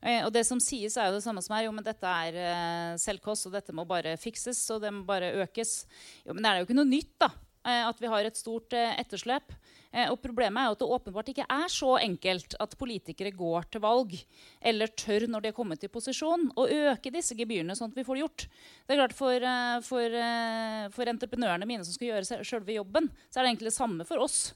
Eh, 0.00 0.22
og 0.24 0.30
det 0.32 0.46
som 0.48 0.62
sies, 0.62 0.96
er 0.96 1.10
jo 1.10 1.18
det 1.18 1.26
samme 1.26 1.44
som 1.44 1.52
er 1.58 1.66
jo, 1.66 1.74
men 1.76 1.84
dette 1.84 2.14
er 2.24 2.40
eh, 2.40 2.94
selvkost, 3.02 3.50
og 3.50 3.58
dette 3.58 3.76
må 3.76 3.84
bare 3.88 4.16
fikses, 4.20 4.62
og 4.72 4.80
det 4.86 4.94
må 4.96 5.04
bare 5.08 5.34
økes. 5.44 5.82
Jo, 6.24 6.32
men 6.32 6.40
det 6.40 6.52
er 6.52 6.62
jo 6.62 6.68
ikke 6.70 6.78
noe 6.80 6.88
nytt 6.88 7.12
da, 7.26 7.28
eh, 7.68 7.82
at 7.90 8.00
vi 8.00 8.12
har 8.14 8.30
et 8.30 8.40
stort 8.40 8.80
etterslep. 8.80 9.52
Eh, 9.96 10.10
og 10.12 10.20
problemet 10.20 10.60
er 10.60 10.68
jo 10.68 10.76
at 10.76 10.82
det 10.82 10.90
åpenbart 10.98 11.30
ikke 11.32 11.46
er 11.48 11.72
så 11.72 11.94
enkelt 12.02 12.56
at 12.60 12.76
politikere 12.78 13.32
går 13.36 13.70
til 13.72 13.82
valg 13.84 14.12
eller 14.60 14.92
tør 14.92 15.24
når 15.30 15.44
de 15.44 15.50
er 15.50 15.56
kommet 15.56 15.86
i 15.86 15.92
posisjon, 15.92 16.50
å 16.52 16.66
øke 16.92 17.12
disse 17.14 17.36
gebyrene 17.38 17.76
sånn 17.78 17.94
at 17.94 17.96
vi 17.96 18.04
får 18.06 18.18
det 18.18 18.24
gjort. 18.26 18.46
Det 18.84 18.94
er 18.94 19.00
klart 19.00 19.16
For, 19.16 19.48
eh, 19.52 19.80
for, 19.86 20.20
eh, 20.20 20.84
for 20.92 21.08
entreprenørene 21.08 21.68
mine 21.68 21.84
som 21.84 21.96
skal 21.96 22.12
gjøre 22.12 22.44
selve 22.44 22.76
jobben, 22.76 23.08
så 23.30 23.40
er 23.40 23.46
det 23.46 23.54
egentlig 23.54 23.72
det 23.72 23.80
samme 23.80 24.06
for 24.08 24.26
oss 24.26 24.54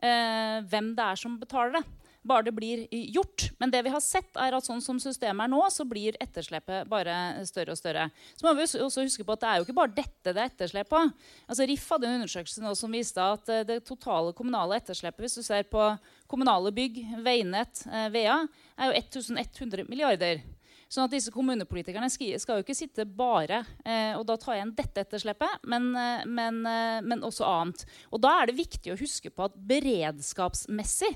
hvem 0.00 0.86
det 0.96 1.04
er 1.04 1.18
som 1.20 1.34
betaler 1.36 1.74
det 1.74 2.09
bare 2.22 2.46
det 2.48 2.52
blir 2.56 2.84
gjort. 2.90 3.48
Men 3.58 3.72
det 3.72 3.82
vi 3.86 3.92
har 3.92 4.02
sett 4.04 4.36
er 4.40 4.56
at 4.56 4.66
sånn 4.66 4.82
som 4.84 5.00
systemet 5.00 5.46
er 5.46 5.52
nå, 5.52 5.60
så 5.72 5.86
blir 5.88 6.18
etterslepet 6.20 6.88
bare 6.90 7.14
større 7.48 7.74
og 7.74 7.80
større. 7.80 8.08
Så 8.36 8.46
må 8.46 8.54
vi 8.58 8.66
også 8.66 9.06
huske 9.06 9.24
på 9.24 9.36
at 9.36 9.40
Det 9.40 9.50
er 9.50 9.60
jo 9.60 9.66
ikke 9.68 9.78
bare 9.80 9.96
dette 9.96 10.34
det 10.34 10.42
er 10.42 10.50
etterslep 10.50 10.90
på. 10.92 11.00
Altså, 11.48 11.66
RIF 11.68 11.88
hadde 11.94 12.08
en 12.08 12.20
undersøkelse 12.20 12.64
nå 12.64 12.74
som 12.78 12.92
viste 12.92 13.24
at 13.24 13.48
eh, 13.52 13.66
det 13.68 13.80
totale 13.88 14.34
kommunale 14.36 14.76
etterslepet 14.80 15.24
hvis 15.24 15.40
du 15.40 15.44
ser 15.46 15.68
på 15.70 15.90
kommunale 16.30 16.72
bygg, 16.74 17.02
veinett, 17.24 17.84
eh, 17.88 18.08
VEA, 18.12 18.40
er 18.78 18.90
jo 18.90 18.98
1100 19.00 19.88
milliarder. 19.88 20.42
Sånn 20.90 21.06
at 21.06 21.12
disse 21.14 21.30
kommunepolitikerne 21.30 22.08
skal 22.10 22.58
jo 22.58 22.64
ikke 22.64 22.74
sitte 22.74 23.04
bare 23.06 23.60
eh, 23.86 24.16
og 24.18 24.24
da 24.26 24.34
tar 24.40 24.56
jeg 24.56 24.64
igjen 24.64 24.76
dette 24.78 25.04
etterslepet, 25.04 25.66
men, 25.70 25.90
eh, 25.94 26.24
men, 26.26 26.60
men, 27.06 27.24
også 27.26 27.46
annet. 27.46 27.84
Og 28.10 28.22
da 28.24 28.34
er 28.40 28.50
det 28.50 28.58
viktig 28.58 28.92
å 28.92 28.98
huske 28.98 29.30
på 29.30 29.46
at 29.46 29.58
beredskapsmessig 29.70 31.14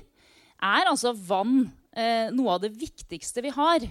er 0.63 0.89
altså 0.89 1.13
vann 1.15 1.65
eh, 1.95 2.31
noe 2.35 2.55
av 2.55 2.63
det 2.63 2.73
viktigste 2.75 3.43
vi 3.45 3.53
har. 3.55 3.85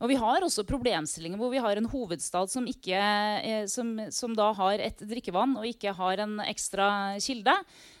Og 0.00 0.08
vi 0.08 0.16
har 0.16 0.44
også 0.44 0.64
problemstillinger 0.68 1.40
hvor 1.40 1.52
vi 1.52 1.60
har 1.60 1.76
en 1.76 1.88
hovedstad 1.92 2.48
som, 2.52 2.66
ikke, 2.68 2.96
eh, 2.96 3.66
som, 3.68 3.92
som 4.14 4.36
da 4.36 4.50
har 4.56 4.80
et 4.80 5.02
drikkevann 5.04 5.58
og 5.60 5.68
ikke 5.68 5.92
har 5.96 6.24
en 6.24 6.38
ekstra 6.46 6.88
kilde. 7.20 7.54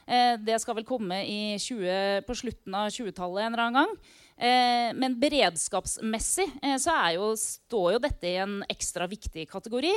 Eh, 0.08 0.34
det 0.40 0.60
skal 0.62 0.78
vel 0.80 0.88
komme 0.88 1.20
20, 1.60 2.24
på 2.26 2.38
slutten 2.40 2.76
av 2.76 2.88
20-tallet 2.94 3.44
en 3.44 3.52
eller 3.52 3.66
annen 3.66 3.80
gang. 3.82 4.16
Eh, 4.40 4.90
men 4.96 5.18
beredskapsmessig 5.20 6.46
eh, 6.62 6.78
så 6.80 6.96
jo, 7.12 7.28
står 7.36 7.88
jo 7.94 8.02
dette 8.06 8.30
i 8.30 8.38
en 8.40 8.58
ekstra 8.72 9.04
viktig 9.10 9.44
kategori. 9.50 9.92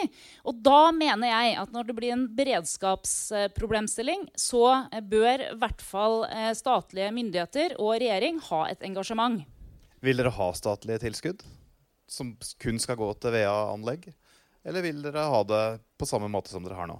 Og 0.51 0.59
da 0.65 0.91
mener 0.91 1.31
jeg 1.31 1.55
at 1.63 1.71
når 1.71 1.87
det 1.87 1.97
blir 1.97 2.15
en 2.17 2.27
beredskapsproblemstilling, 2.35 4.27
så 4.35 4.83
bør 5.07 5.47
i 5.47 5.57
hvert 5.63 5.83
fall 5.87 6.23
eh, 6.27 6.51
statlige 6.59 7.09
myndigheter 7.15 7.79
og 7.79 7.95
regjering 7.97 8.43
ha 8.51 8.65
et 8.69 8.83
engasjement. 8.83 9.41
Vil 10.03 10.19
dere 10.19 10.35
ha 10.35 10.53
statlige 10.57 11.05
tilskudd? 11.07 11.45
som 12.13 12.37
kun 12.61 12.79
skal 12.79 12.99
gå 12.99 13.09
til 13.17 13.33
VA-anlegg? 13.35 14.07
Eller 14.63 14.85
vil 14.85 15.01
dere 15.03 15.25
ha 15.31 15.41
det 15.47 15.63
på 15.99 16.07
samme 16.07 16.29
måte 16.31 16.53
som 16.53 16.63
dere 16.65 16.77
har 16.77 16.89
nå? 16.89 16.99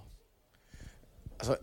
Altså, 1.40 1.58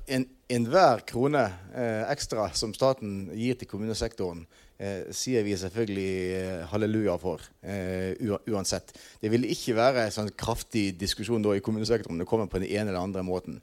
Enhver 0.50 1.00
en 1.00 1.06
krone 1.08 1.44
eh, 1.74 2.04
ekstra 2.10 2.48
som 2.56 2.72
staten 2.76 3.30
gir 3.36 3.58
til 3.58 3.70
kommunesektoren, 3.70 4.44
sier 5.12 5.44
vi 5.44 5.56
selvfølgelig 5.60 6.12
eh, 6.36 6.66
halleluja 6.70 7.16
for. 7.20 7.44
Eh, 7.60 8.16
uansett. 8.48 8.94
Det 9.20 9.30
vil 9.32 9.44
ikke 9.50 9.76
være 9.76 10.06
en 10.06 10.14
sånn 10.14 10.30
kraftig 10.32 10.90
diskusjon 11.00 11.44
i 11.52 11.62
kommunesektoren 11.64 12.16
om 12.16 12.22
det 12.22 12.28
kommer 12.30 12.48
på 12.48 12.62
den 12.62 12.70
ene 12.70 12.88
eller 12.88 13.02
andre 13.04 13.24
måten. 13.26 13.60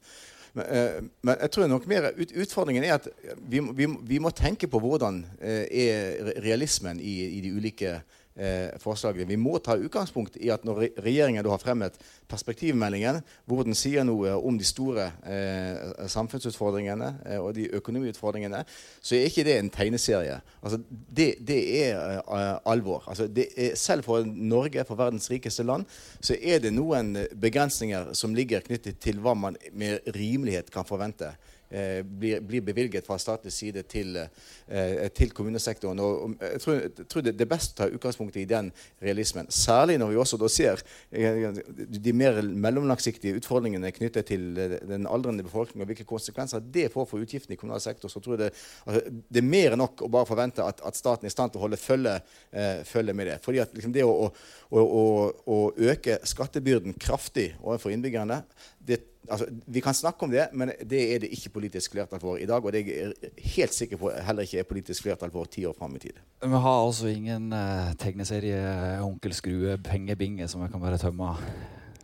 Men, 0.57 0.65
eh, 0.65 0.99
men 1.21 1.41
jeg 1.41 1.53
tror 1.53 1.67
nok 1.71 1.87
mer 1.89 2.11
ut, 2.17 2.31
utfordringen 2.43 2.85
er 2.85 2.97
at 2.97 3.09
vi, 3.49 3.61
vi, 3.61 3.89
vi, 4.09 4.21
må 4.21 4.31
tenke 4.35 4.69
på 4.69 4.81
hvordan 4.81 5.23
eh, 5.41 5.65
er 5.69 6.31
realismen 6.45 7.01
i, 7.01 7.17
i 7.37 7.41
de 7.45 7.53
ulike 7.53 7.97
eh, 8.37 8.77
forslaget. 8.81 9.27
Vi 9.27 9.37
må 9.39 9.57
ta 9.63 9.75
utgangspunkt 9.77 10.37
i 10.41 10.51
at 10.53 10.65
når 10.67 10.83
regjeringen 11.03 11.45
har 11.45 11.61
fremmet 11.61 11.97
perspektivmeldingen, 12.29 13.21
hvor 13.45 13.65
den 13.67 13.75
sier 13.77 14.05
noe 14.07 14.35
om 14.37 14.57
de 14.59 14.67
store 14.67 15.09
eh, 15.25 16.05
samfunnsutfordringene 16.11 17.11
eh, 17.25 17.41
og 17.41 17.53
de 17.57 17.67
økonomiutfordringene, 17.79 18.63
så 19.01 19.17
er 19.17 19.27
ikke 19.29 19.45
det 19.47 19.57
en 19.57 19.73
tegneserie. 19.73 20.39
Altså, 20.61 20.81
det, 20.89 21.29
det, 21.47 21.59
er 21.81 22.21
uh, 22.27 22.57
alvor. 22.69 23.03
Altså, 23.07 23.27
er, 23.27 23.75
selv 23.75 24.05
for 24.07 24.25
Norge, 24.25 24.85
for 24.87 24.99
verdens 24.99 25.29
rikeste 25.31 25.65
land, 25.65 25.85
så 26.21 26.37
er 26.41 26.61
det 26.63 26.73
noen 26.75 27.15
begrensninger 27.41 28.13
som 28.17 28.35
ligger 28.35 28.65
knyttet 28.65 28.99
til 29.03 29.21
hva 29.23 29.35
man 29.37 29.57
med 29.73 30.05
rimelighet 30.15 30.71
kan 30.73 30.87
forvente 30.87 31.33
eh, 31.69 32.01
blir, 32.03 32.41
blir, 32.41 32.61
bevilget 32.61 33.05
fra 33.07 33.17
statens 33.21 33.57
side 33.59 33.83
til, 33.89 34.17
eh, 34.17 35.07
til 35.15 35.31
kommunesektoren. 35.35 35.99
Og, 35.99 36.21
og 36.23 36.35
jeg 36.41 36.61
tror, 36.63 36.73
jeg 36.73 37.07
tror 37.09 37.25
det, 37.25 37.33
det, 37.37 37.45
er 37.45 37.51
best 37.51 37.73
å 37.75 37.79
ta 37.81 37.89
utgangspunkt 37.91 38.37
i 38.37 38.45
den 38.49 38.71
realismen. 39.03 39.49
Særlig 39.53 39.97
når 40.01 40.13
vi 40.13 40.19
også 40.21 40.39
da 40.41 40.49
ser 40.51 40.83
eh, 41.11 41.61
de 41.77 42.13
mer 42.15 42.41
mellomlangsiktige 42.41 43.37
utfordringene 43.41 43.91
knyttet 43.95 44.29
til 44.31 44.49
eh, 44.57 44.77
den 44.87 45.07
aldrende 45.09 45.45
befolkningen 45.47 45.85
og 45.85 45.91
hvilke 45.91 46.07
konsekvenser 46.07 46.63
det 46.63 46.89
får 46.93 47.09
for 47.09 47.23
utgiftene 47.23 47.57
i 47.57 47.59
kommunal 47.59 47.83
sektor. 47.83 48.11
så 48.11 48.21
tror 48.23 48.37
jeg 48.37 48.45
det, 48.45 48.51
altså, 48.85 49.01
det 49.29 49.43
er 49.43 49.49
mer 49.49 49.75
enn 49.75 49.83
nok 49.83 50.05
å 50.05 50.11
bare 50.11 50.29
forvente 50.29 50.65
at, 50.65 50.81
at 50.85 50.97
staten 50.97 51.27
er 51.27 51.33
i 51.33 51.35
stand 51.35 51.53
til 51.53 51.61
å 51.61 51.65
holde 51.67 51.81
følge, 51.81 52.17
eh, 52.51 52.83
følge 52.87 53.15
med 53.17 53.31
det. 53.31 53.39
Fordi 53.43 53.61
at 53.63 53.75
liksom, 53.75 53.93
det 53.95 54.05
å, 54.07 54.29
å, 54.69 54.83
å, 54.83 55.05
å 55.47 55.59
øke 55.91 56.19
skattebyrden 56.27 56.97
kraftig 56.99 57.51
overfor 57.61 57.93
innbyggerne 57.93 58.41
det 58.87 59.03
Altså, 59.27 59.45
vi 59.65 59.81
kan 59.83 59.93
snakke 59.93 60.23
om 60.23 60.31
det, 60.31 60.45
men 60.53 60.69
det 60.87 60.99
er 61.13 61.19
det 61.19 61.29
ikke 61.35 61.49
politisk 61.57 61.91
flertall 61.91 62.19
for 62.21 62.37
i 62.39 62.45
dag. 62.47 62.63
Og 62.63 62.71
det 62.71 62.79
er 62.79 62.91
jeg 62.93 63.31
helt 63.57 63.73
sikker 63.75 63.99
på 63.99 64.11
heller 64.23 64.47
ikke 64.47 64.61
er 64.61 64.67
politisk 64.69 65.03
flertall 65.03 65.33
for 65.33 65.49
ti 65.51 65.65
år 65.67 65.75
fram 65.75 65.95
i 65.95 65.99
tid. 65.99 66.21
Vi 66.39 66.61
har 66.63 66.85
altså 66.85 67.11
ingen 67.11 67.51
uh, 67.51 67.91
tegneserie 67.99 68.61
Onkel 69.03 69.35
Skrue 69.35 69.75
pengebinge 69.83 70.47
som 70.47 70.63
jeg 70.63 70.71
kan 70.71 70.79
bare 70.79 70.97
tømme 71.01 71.33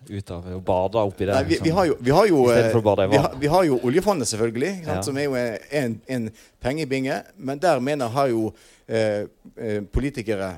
ut 0.10 0.32
av 0.32 0.48
og 0.58 0.63
bade 0.68 1.04
oppi 1.04 1.28
det? 1.28 1.36
Nei, 1.38 1.44
vi, 1.48 1.60
vi, 1.63 1.72
har 1.72 1.88
jo, 1.88 1.96
vi, 2.00 2.12
har 2.12 2.28
jo, 2.28 2.42
eh, 2.52 2.68
vi, 2.75 3.18
har, 3.18 3.38
vi, 3.40 3.48
har 3.48 3.63
jo, 3.63 3.80
oljefondet, 3.88 4.28
selvfølgelig, 4.28 4.72
ja. 4.86 5.00
som 5.06 5.18
er 5.18 5.30
jo 5.30 5.38
en, 5.38 5.96
en, 6.08 6.30
pengebinge. 6.60 7.22
Men 7.38 7.62
der 7.62 7.80
mener 7.80 8.12
har 8.12 8.28
jo 8.32 8.52
eh, 8.88 9.24
eh 9.56 9.82
politikere 9.94 10.56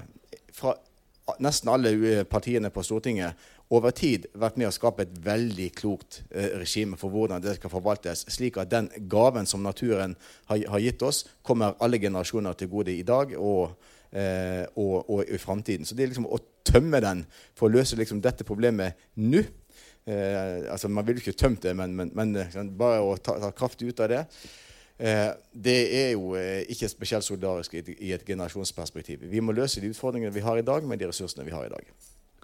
fra 0.53 0.74
nesten 1.44 1.72
alle 1.72 2.24
partiene 2.30 2.72
på 2.74 2.84
Stortinget 2.86 3.39
over 3.74 3.94
tid 3.96 4.27
vært 4.38 4.60
med 4.62 4.70
å 4.70 4.74
skape 4.74 5.06
et 5.06 5.18
veldig 5.25 5.70
klokt 5.77 6.22
eh, 6.30 6.54
regime 6.60 7.00
for 7.00 7.13
hvordan 7.13 7.42
det 7.42 7.56
skal 7.58 7.74
forvaltes, 7.74 8.25
slik 8.34 8.60
at 8.62 8.70
den 8.72 8.89
gaven 9.10 9.50
som 9.50 9.63
naturen 9.65 10.15
har, 10.51 10.80
gitt 10.82 11.01
oss, 11.06 11.24
kommer 11.46 11.77
alle 11.82 12.00
generasjoner 12.01 12.58
til 12.60 12.70
gode 12.70 12.94
i 12.94 13.06
dag 13.08 13.34
og, 13.39 13.74
eh, 14.12 14.63
og, 14.75 15.10
og 15.10 15.24
i 15.25 15.42
framtiden. 15.42 15.86
Så 15.86 15.98
det 15.98 16.06
er 16.06 16.13
liksom 16.13 16.30
å 16.30 16.42
tømme 16.65 17.01
den 17.01 17.25
for 17.58 17.68
å 17.68 17.75
løse 17.77 17.98
liksom 17.98 18.22
dette 18.22 18.46
problemet 18.46 19.00
nå 19.22 19.42
eh, 19.42 20.70
altså 20.72 20.89
Man 20.92 21.06
ville 21.08 21.24
ikke 21.24 21.38
tømt 21.38 21.65
det, 21.65 21.74
men, 21.77 21.96
men, 21.96 22.13
men 22.13 22.75
bare 22.77 23.01
å 23.01 23.18
ta, 23.18 23.39
ta, 23.42 23.51
kraft 23.56 23.82
ut 23.82 24.06
av 24.06 24.12
det. 24.13 24.24
Eh, 24.99 25.31
det 25.63 26.05
er 26.05 26.11
jo 26.11 26.35
eh, 26.35 26.63
ikke 26.71 26.87
spesielt 26.87 27.23
solidarisk 27.23 27.73
i, 27.73 28.13
et 28.13 28.25
generasjonsperspektiv. 28.25 29.19
Vi 29.31 29.39
må 29.39 29.51
løse 29.51 29.81
de 29.81 29.89
utfordringene 29.91 30.33
vi 30.33 30.39
har 30.39 30.57
i 30.57 30.61
dag, 30.61 30.83
med 30.83 30.97
de 30.97 31.07
ressursene 31.07 31.45
vi 31.45 31.51
har 31.51 31.65
i 31.65 31.69
dag. 31.69 31.91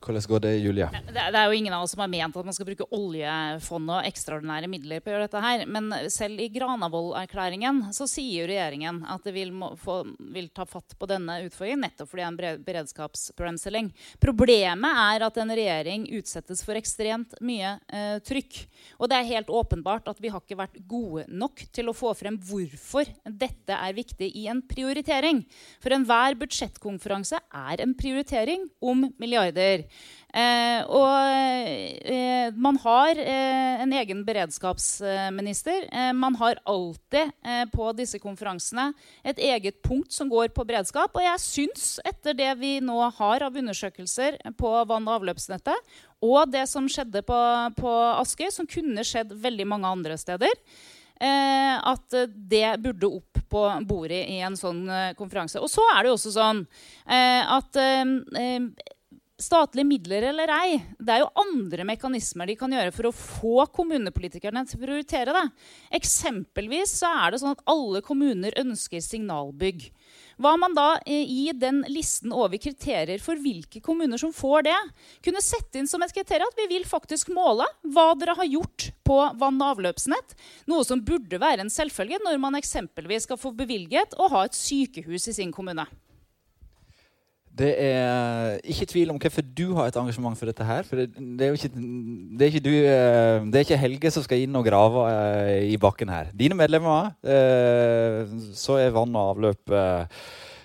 Hvordan 0.02 0.24
går 0.28 0.40
det, 0.40 0.52
Julia? 0.58 0.88
Det, 0.92 1.14
det, 1.14 1.38
er 1.38 1.46
jo 1.46 1.54
ingen 1.54 1.74
av 1.78 1.84
oss 1.86 1.92
som 1.94 2.02
har 2.02 2.10
ment 2.10 2.38
at 2.38 2.48
man 2.48 2.56
skal 2.56 2.66
bruke 2.66 2.88
oljefond 2.98 3.92
og 3.94 4.08
ekstraordinære 4.10 4.70
midler 4.72 5.02
på 5.04 5.12
å 5.12 5.14
gjøre 5.14 5.28
dette 5.28 5.42
her. 5.44 5.66
Men 5.70 5.92
selv 6.10 6.42
i 6.42 6.48
Granavolden-erklæringen 6.56 7.84
så 7.94 8.08
sier 8.10 8.42
jo 8.42 8.48
regjeringen 8.50 9.04
at 9.14 9.22
det 9.28 9.36
vil, 9.36 9.52
må, 9.54 9.76
få, 9.78 10.00
vil, 10.34 10.50
ta 10.50 10.66
fatt 10.66 10.96
på 10.98 11.10
denne 11.10 11.36
utfordringen 11.46 11.86
nettopp 11.86 12.10
fordi 12.10 12.24
det 12.24 12.48
er 12.48 12.56
en 12.56 12.64
beredskapsproblemstilling. 12.66 13.92
Problemet 14.24 15.04
er 15.04 15.28
at 15.28 15.38
en 15.44 15.54
regjering 15.62 16.08
utsettes 16.18 16.66
for 16.66 16.82
ekstremt 16.82 17.38
mye 17.46 17.76
eh, 17.94 18.18
trykk. 18.26 18.64
Og 18.98 19.12
det 19.12 19.20
er 19.20 19.30
helt 19.36 19.54
åpenbart 19.54 20.10
at 20.10 20.24
vi 20.24 20.34
har 20.34 20.42
ikke 20.42 20.60
vært 20.64 20.82
gode 20.90 21.28
nok 21.30 21.62
til 21.70 21.94
å 21.94 21.96
få 21.98 22.16
frem 22.18 22.42
hvorfor 22.50 23.06
dette 23.30 23.78
er 23.78 23.98
viktig 24.02 24.34
i 24.34 24.48
en 24.50 24.66
prioritering. 24.66 25.46
For 25.78 25.94
enhver 25.94 26.42
budsjettkonferanse 26.42 27.38
er 27.38 27.86
en 27.86 27.94
prioritering 27.98 28.66
om 28.82 29.06
milliarder. 29.22 29.86
Eh, 30.32 30.80
og 30.88 32.08
eh, 32.08 32.54
man 32.56 32.78
har 32.80 33.20
eh, 33.20 33.82
en 33.84 33.94
egen 34.00 34.22
beredskapsminister. 34.24 35.90
Eh, 35.92 36.12
man 36.16 36.38
har 36.40 36.62
alltid 36.64 37.34
eh, 37.44 37.66
på 37.74 37.90
disse 37.98 38.20
konferansene 38.24 38.94
et 39.28 39.42
eget 39.44 39.82
punkt 39.84 40.16
som 40.16 40.32
går 40.32 40.54
på 40.56 40.64
beredskap. 40.68 41.12
Og 41.12 41.26
jeg 41.26 41.44
syns, 41.44 41.90
etter 42.08 42.38
det 42.38 42.54
vi 42.62 42.78
nå 42.84 42.96
har 43.18 43.44
av 43.44 43.60
undersøkelser 43.60 44.40
på 44.56 44.72
vann- 44.88 45.10
og 45.10 45.20
avløpsnettet, 45.20 45.92
og 46.24 46.54
det 46.54 46.64
som 46.70 46.88
skjedde 46.92 47.26
på, 47.28 47.42
på 47.76 47.92
Askøy, 48.22 48.48
som 48.54 48.70
kunne 48.70 49.04
skjedd 49.08 49.34
veldig 49.42 49.68
mange 49.68 49.90
andre 49.90 50.16
steder, 50.22 50.54
eh, 51.20 51.76
at 51.76 52.18
det 52.32 52.78
burde 52.86 53.12
opp 53.20 53.44
på 53.52 53.68
bordet 53.84 54.24
i 54.32 54.40
en 54.46 54.56
sånn 54.56 54.86
konferanse. 55.20 55.60
Og 55.60 55.68
så 55.68 55.84
er 55.92 56.06
det 56.06 56.14
jo 56.14 56.16
også 56.16 56.32
sånn 56.38 56.64
at 57.04 57.76
statlige 59.42 59.88
midler 59.88 60.26
eller 60.32 60.52
ei, 60.54 60.78
det 61.00 61.16
er 61.16 61.24
jo 61.24 61.32
andre 61.42 61.86
mekanismer 61.88 62.50
de 62.50 62.56
kan 62.60 62.72
gjøre 62.74 62.94
for 62.96 63.10
å 63.10 63.16
få 63.16 63.66
kommunepolitikerne 63.74 64.64
til 64.68 64.80
å 64.80 64.84
prioritere 64.86 65.36
det. 65.36 65.46
Eksempelvis 66.00 66.98
så 67.02 67.12
er 67.24 67.34
det 67.34 67.42
sånn 67.42 67.56
at 67.56 67.64
alle 67.72 68.04
kommuner 68.06 68.56
ønsker 68.62 69.04
signalbygg. 69.04 69.88
Hva 70.42 70.56
man 70.58 70.76
da 70.78 70.88
eh, 71.06 71.26
i 71.26 71.52
den 71.54 71.84
listen 71.92 72.34
over 72.34 72.58
kriterier 72.62 73.22
for 73.22 73.40
hvilke 73.42 73.82
kommuner 73.84 74.22
som 74.22 74.34
får 74.34 74.68
det, 74.70 74.78
kunne 75.26 75.44
sette 75.46 75.82
inn 75.82 75.90
som 75.90 76.02
et 76.02 76.14
kriterium 76.16 76.50
at 76.50 76.62
vi 76.64 76.70
vil 76.72 76.88
faktisk 76.88 77.32
måle 77.36 77.68
hva 77.94 78.12
dere 78.20 78.38
har 78.40 78.50
gjort 78.50 78.92
på 79.08 79.20
vann- 79.42 79.62
og 79.62 79.78
avløpsnett. 79.78 80.38
Noe 80.72 80.86
som 80.88 81.04
burde 81.06 81.42
være 81.42 81.66
en 81.66 81.74
selvfølge 81.74 82.22
når 82.26 82.40
man 82.42 82.58
eksempelvis 82.60 83.30
skal 83.30 83.42
få 83.42 83.54
bevilget 83.58 84.18
å 84.18 84.32
ha 84.34 84.46
et 84.48 84.58
sykehus 84.58 85.30
i 85.30 85.38
sin 85.42 85.54
kommune. 85.54 85.86
Det 87.52 87.72
er 87.84 88.62
ikke 88.64 88.88
tvil 88.94 89.10
om 89.12 89.18
hvorfor 89.20 89.44
du 89.44 89.74
har 89.76 89.90
et 89.90 89.98
engasjement 90.00 90.38
for 90.40 90.48
dette 90.48 90.66
her. 90.66 90.86
For 90.88 91.02
det, 91.02 91.10
det, 91.20 91.48
er, 91.48 91.58
ikke, 91.58 91.72
det, 91.76 92.46
er, 92.46 92.52
ikke, 92.52 92.64
du, 92.64 92.72
eh, 92.72 93.50
det 93.52 93.60
er 93.60 93.66
ikke 93.66 93.82
Helge 93.82 94.12
som 94.16 94.24
skal 94.24 94.46
inn 94.46 94.56
og 94.56 94.64
grave 94.68 95.04
eh, 95.10 95.66
i 95.74 95.80
bakken 95.82 96.14
her. 96.14 96.32
Dine 96.38 96.56
medlemmer, 96.58 97.12
eh, 97.28 98.24
så 98.56 98.80
er 98.80 98.96
vann 98.96 99.18
og 99.18 99.34
avløp 99.36 99.76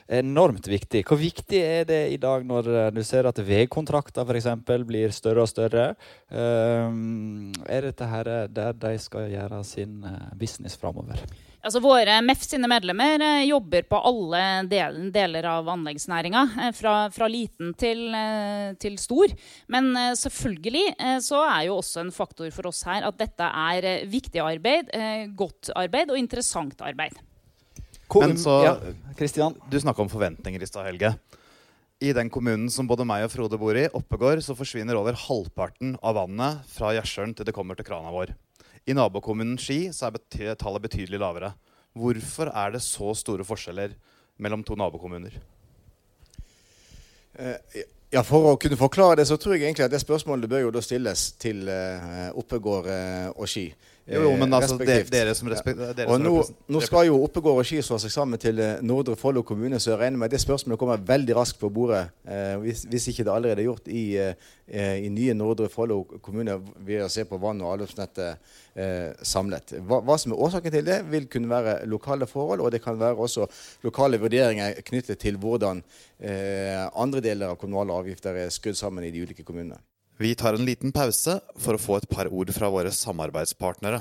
enormt 0.06 0.68
viktig. 0.70 1.02
Hvor 1.08 1.18
viktig 1.18 1.58
er 1.58 1.88
det 1.88 1.98
i 2.14 2.20
dag 2.22 2.46
når 2.46 2.70
du 2.94 3.02
ser 3.02 3.26
at 3.26 3.40
veikontrakter 3.42 4.22
f.eks. 4.22 4.46
blir 4.86 5.10
større 5.10 5.42
og 5.42 5.50
større? 5.50 5.88
Er 6.30 7.88
dette 7.88 8.12
her 8.12 8.30
der 8.46 8.78
de 8.78 8.94
skal 9.02 9.26
gjøre 9.34 9.64
sin 9.66 10.06
business 10.38 10.78
framover? 10.78 11.26
Altså 11.66 11.80
Våre 11.82 12.20
MEF 12.22 12.44
sine 12.46 12.68
medlemmer 12.70 13.22
eh, 13.26 13.48
jobber 13.48 13.82
på 13.90 13.98
alle 14.08 14.42
delen, 14.70 15.08
deler 15.14 15.48
av 15.50 15.66
anleggsnæringa. 15.72 16.42
Eh, 16.62 16.72
fra, 16.78 16.92
fra, 17.10 17.26
liten 17.30 17.72
til, 17.74 18.04
eh, 18.14 18.68
til, 18.78 18.94
stor. 19.02 19.34
Men 19.74 19.90
selvfølgelig 20.14 20.84
så 21.26 21.40
er 21.42 21.64
jo 21.66 21.80
også 21.80 22.04
en 22.04 22.12
faktor 22.14 22.52
for 22.54 22.70
oss 22.70 22.84
her 22.86 23.08
at 23.08 23.18
dette 23.18 23.48
er 23.48 24.06
viktig 24.10 24.40
arbeid, 24.42 24.92
godt 25.38 25.72
arbeid 25.74 26.12
og 26.14 26.20
interessant 26.20 26.80
arbeid. 26.86 27.18
Men 28.14 28.36
så, 28.38 28.60
ja, 28.62 29.50
Du 29.66 29.78
snakka 29.80 30.04
om 30.04 30.12
forventninger 30.12 30.62
i 30.62 30.70
stad, 30.70 30.86
Helge. 30.86 31.16
I 31.96 32.12
den 32.12 32.28
kommunen 32.28 32.68
som 32.68 32.88
både 32.88 33.06
meg 33.08 33.24
og 33.24 33.30
Frode 33.32 33.56
bor 33.56 33.76
i, 33.78 33.86
Oppegård, 33.96 34.42
så 34.44 34.52
forsvinner 34.56 34.98
over 34.98 35.16
halvparten 35.16 35.94
av 36.04 36.18
vannet 36.18 36.66
fra 36.68 36.90
Gjersjøen 36.92 37.32
til 37.32 37.48
det 37.48 37.54
kommer 37.56 37.78
til 37.78 37.86
krana 37.88 38.12
vår. 38.12 38.34
I 38.84 38.94
nabokommunen 38.94 39.56
Ski 39.56 39.86
så 39.96 40.10
er 40.10 40.58
tallet 40.60 40.84
betydelig 40.84 41.22
lavere. 41.22 41.54
Hvorfor 41.96 42.52
er 42.52 42.76
det 42.76 42.84
så 42.84 43.14
store 43.16 43.46
forskjeller 43.48 43.96
mellom 44.36 44.64
to 44.66 44.76
nabokommuner? 44.76 45.40
Eh, 47.40 47.86
Ja, 48.14 48.22
For 48.22 48.52
å 48.52 48.56
kunne 48.60 48.78
forklare 48.78 49.18
det, 49.18 49.26
så 49.26 49.34
tror 49.36 49.56
jeg 49.56 49.66
egentlig 49.66 49.84
at 49.88 49.90
det 49.90 49.98
spørsmålet 49.98 50.48
bør 50.48 50.68
jo 50.68 50.74
da 50.76 50.80
stilles 50.84 51.24
til 51.42 51.66
uh, 51.66 52.30
Oppegård 52.38 52.86
uh, 52.86 53.32
og 53.34 53.50
Ski. 53.50 53.66
Jo, 54.06 54.20
jo, 54.22 54.34
men 54.38 54.54
altså, 54.54 54.76
dere, 54.78 55.02
dere 55.10 55.32
som 55.34 55.48
respekterer 55.50 56.04
ja. 56.04 56.12
Og 56.14 56.20
nå, 56.22 56.32
nå, 56.70 56.80
skal 56.84 57.08
jo 57.08 57.16
Oppegård 57.24 57.58
og 57.58 57.66
Ski 57.66 57.80
slå 57.82 57.96
seg 57.98 58.12
sammen 58.14 58.38
til 58.38 58.60
Nordre 58.86 59.16
Follo 59.18 59.42
kommune, 59.46 59.80
så 59.82 59.92
jeg 59.92 59.98
regner 60.04 60.20
med 60.20 60.30
det 60.30 60.38
spørsmålet 60.38 60.78
kommer 60.78 61.02
veldig 61.08 61.34
raskt 61.34 61.58
på 61.58 61.72
bordet. 61.74 62.04
Eh, 62.22 62.52
hvis, 62.62 62.84
hvis, 62.86 63.08
ikke 63.10 63.24
det 63.26 63.32
allerede 63.34 63.64
er 63.64 63.66
gjort 63.66 63.90
i, 63.90 64.04
eh, 64.22 65.00
i 65.02 65.10
nye 65.10 65.34
Nordre 65.34 65.66
Follo 65.72 66.04
kommune 66.22 66.54
ved 66.86 67.02
å 67.02 67.10
se 67.10 67.26
på 67.26 67.40
vann- 67.42 67.64
og 67.64 67.72
avløpsnettet 67.72 68.54
eh, 68.78 69.10
samlet. 69.26 69.74
Hva, 69.82 69.98
hva, 70.06 70.18
som 70.22 70.36
er 70.36 70.44
årsaken 70.46 70.76
til 70.76 70.86
det, 70.86 71.00
vil 71.10 71.26
kunne 71.32 71.50
være 71.50 71.74
lokale 71.90 72.30
forhold, 72.30 72.62
og 72.62 72.70
det 72.70 72.84
kan 72.86 73.00
være 73.02 73.26
også 73.26 73.50
lokale 73.88 74.22
vurderinger 74.22 74.78
knyttet 74.86 75.18
til 75.26 75.42
hvordan 75.42 75.82
eh, 76.20 76.86
andre 76.94 77.26
deler 77.26 77.56
av 77.56 77.58
kommunale 77.58 77.98
avgifter 77.98 78.38
er 78.44 78.54
skrudd 78.54 78.78
sammen 78.78 79.02
i 79.02 79.10
de 79.10 79.26
ulike 79.26 79.42
kommunene. 79.42 79.82
Vi 80.18 80.34
tar 80.34 80.54
en 80.54 80.64
liten 80.64 80.92
pause 80.96 81.40
for 81.60 81.76
å 81.76 81.80
få 81.80 81.98
et 82.00 82.08
par 82.08 82.30
ord 82.32 82.52
fra 82.56 82.70
våre 82.72 82.92
samarbeidspartnere. 82.94 84.00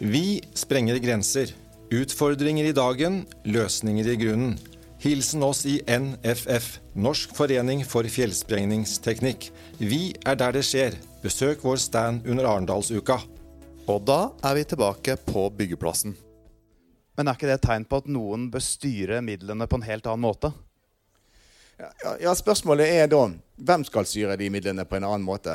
Vi 0.00 0.40
sprenger 0.56 0.96
grenser. 1.04 1.52
Utfordringer 1.92 2.64
i 2.68 2.74
dagen, 2.76 3.22
løsninger 3.44 4.08
i 4.12 4.16
grunnen. 4.20 4.56
Hilsen 5.04 5.44
oss 5.44 5.62
i 5.68 5.78
NFF, 5.86 6.78
Norsk 6.96 7.36
forening 7.36 7.84
for 7.84 8.08
fjellsprengningsteknikk. 8.08 9.50
Vi 9.78 10.16
er 10.24 10.40
der 10.40 10.56
det 10.56 10.64
skjer. 10.66 10.96
Besøk 11.22 11.64
vår 11.64 11.80
stand 11.80 12.24
under 12.28 12.48
Arendalsuka. 12.48 13.20
Og 13.86 14.06
da 14.08 14.20
er 14.42 14.56
vi 14.56 14.70
tilbake 14.72 15.20
på 15.28 15.50
byggeplassen. 15.56 16.16
Men 17.16 17.28
er 17.28 17.38
ikke 17.38 17.48
det 17.48 17.58
et 17.58 17.66
tegn 17.66 17.86
på 17.88 18.00
at 18.02 18.08
noen 18.12 18.48
bør 18.52 18.64
styre 18.64 19.22
midlene 19.24 19.68
på 19.68 19.80
en 19.80 19.86
helt 19.88 20.06
annen 20.06 20.24
måte? 20.26 20.52
Ja, 21.80 21.90
ja, 22.20 22.32
Spørsmålet 22.36 22.88
er 22.88 23.08
da 23.12 23.26
hvem 23.56 23.84
skal 23.88 24.04
styre 24.04 24.36
de 24.36 24.50
midlene 24.52 24.84
på 24.84 24.98
en 24.98 25.06
annen 25.08 25.24
måte? 25.24 25.54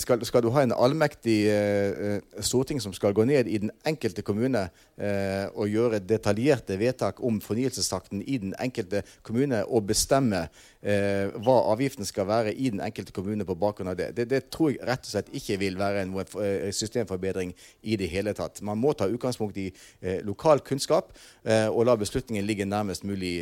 Skal, 0.00 0.22
skal 0.24 0.44
du 0.44 0.48
ha 0.54 0.62
en 0.64 0.72
allmektig 0.72 1.36
eh, 1.52 2.22
storting 2.40 2.80
som 2.80 2.94
skal 2.96 3.12
gå 3.16 3.26
ned 3.28 3.50
i 3.50 3.58
den 3.60 3.72
enkelte 3.86 4.24
kommune 4.24 4.62
eh, 4.96 5.44
og 5.52 5.68
gjøre 5.68 6.00
detaljerte 6.00 6.78
vedtak 6.80 7.20
om 7.20 7.40
fornyelsestakten 7.44 8.22
i 8.24 8.38
den 8.40 8.54
enkelte 8.62 9.02
kommune 9.26 9.60
og 9.66 9.84
bestemme 9.90 10.46
eh, 10.80 11.28
hva 11.42 11.56
avgiften 11.72 12.08
skal 12.08 12.28
være 12.28 12.54
i 12.54 12.70
den 12.72 12.80
enkelte 12.84 13.12
kommune 13.12 13.44
på 13.44 13.56
bakgrunn 13.58 13.92
av 13.92 13.98
det? 13.98 14.10
det? 14.16 14.28
Det, 14.30 14.42
tror 14.52 14.72
jeg 14.72 14.80
rett 14.86 15.04
og 15.04 15.12
slett 15.12 15.32
ikke 15.36 15.58
vil 15.60 15.78
være 15.80 16.06
en 16.06 16.14
eh, 16.22 16.70
systemforbedring 16.72 17.52
i 17.82 17.98
det 18.00 18.08
hele 18.12 18.34
tatt. 18.36 18.62
Man 18.64 18.80
må 18.80 18.94
ta 18.96 19.08
utgangspunkt 19.10 19.58
i 19.60 19.68
eh, 20.00 20.22
lokal 20.26 20.62
kunnskap 20.66 21.12
eh, 21.44 21.68
og 21.68 21.84
la 21.88 21.96
beslutningen 22.00 22.46
ligge 22.46 22.64
nærmest 22.64 23.04
mulig 23.04 23.34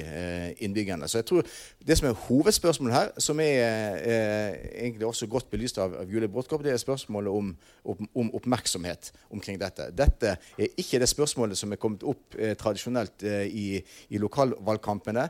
innbyggerne. 0.64 1.08
Så 1.08 1.20
jeg 1.20 1.26
tror 1.28 1.46
det 1.86 1.98
som 1.98 2.08
er 2.08 2.20
hovedspørsmålet 2.26 2.96
her, 2.96 3.10
som 3.22 3.40
er 3.40 3.83
eh, 4.00 4.54
egentlig 4.84 5.06
også 5.06 5.28
godt 5.30 5.50
belyst 5.52 5.78
av, 5.82 5.94
av 6.00 6.10
Julie 6.10 6.30
Brodtkorp, 6.30 6.64
det 6.64 6.74
er 6.74 6.80
spørsmålet 6.80 7.32
om, 7.32 7.52
om, 7.84 8.08
om, 8.14 8.32
oppmerksomhet 8.38 9.12
omkring 9.34 9.60
dette. 9.60 9.90
Dette 9.96 10.36
er 10.36 10.80
ikke 10.80 11.00
det 11.02 11.10
spørsmålet 11.10 11.58
som 11.58 11.72
er 11.74 11.80
kommet 11.80 12.06
opp 12.06 12.36
eh, 12.38 12.56
tradisjonelt 12.60 13.26
eh, 13.28 13.46
i, 13.48 13.66
i 14.14 14.22
lokalvalgkampene. 14.22 15.28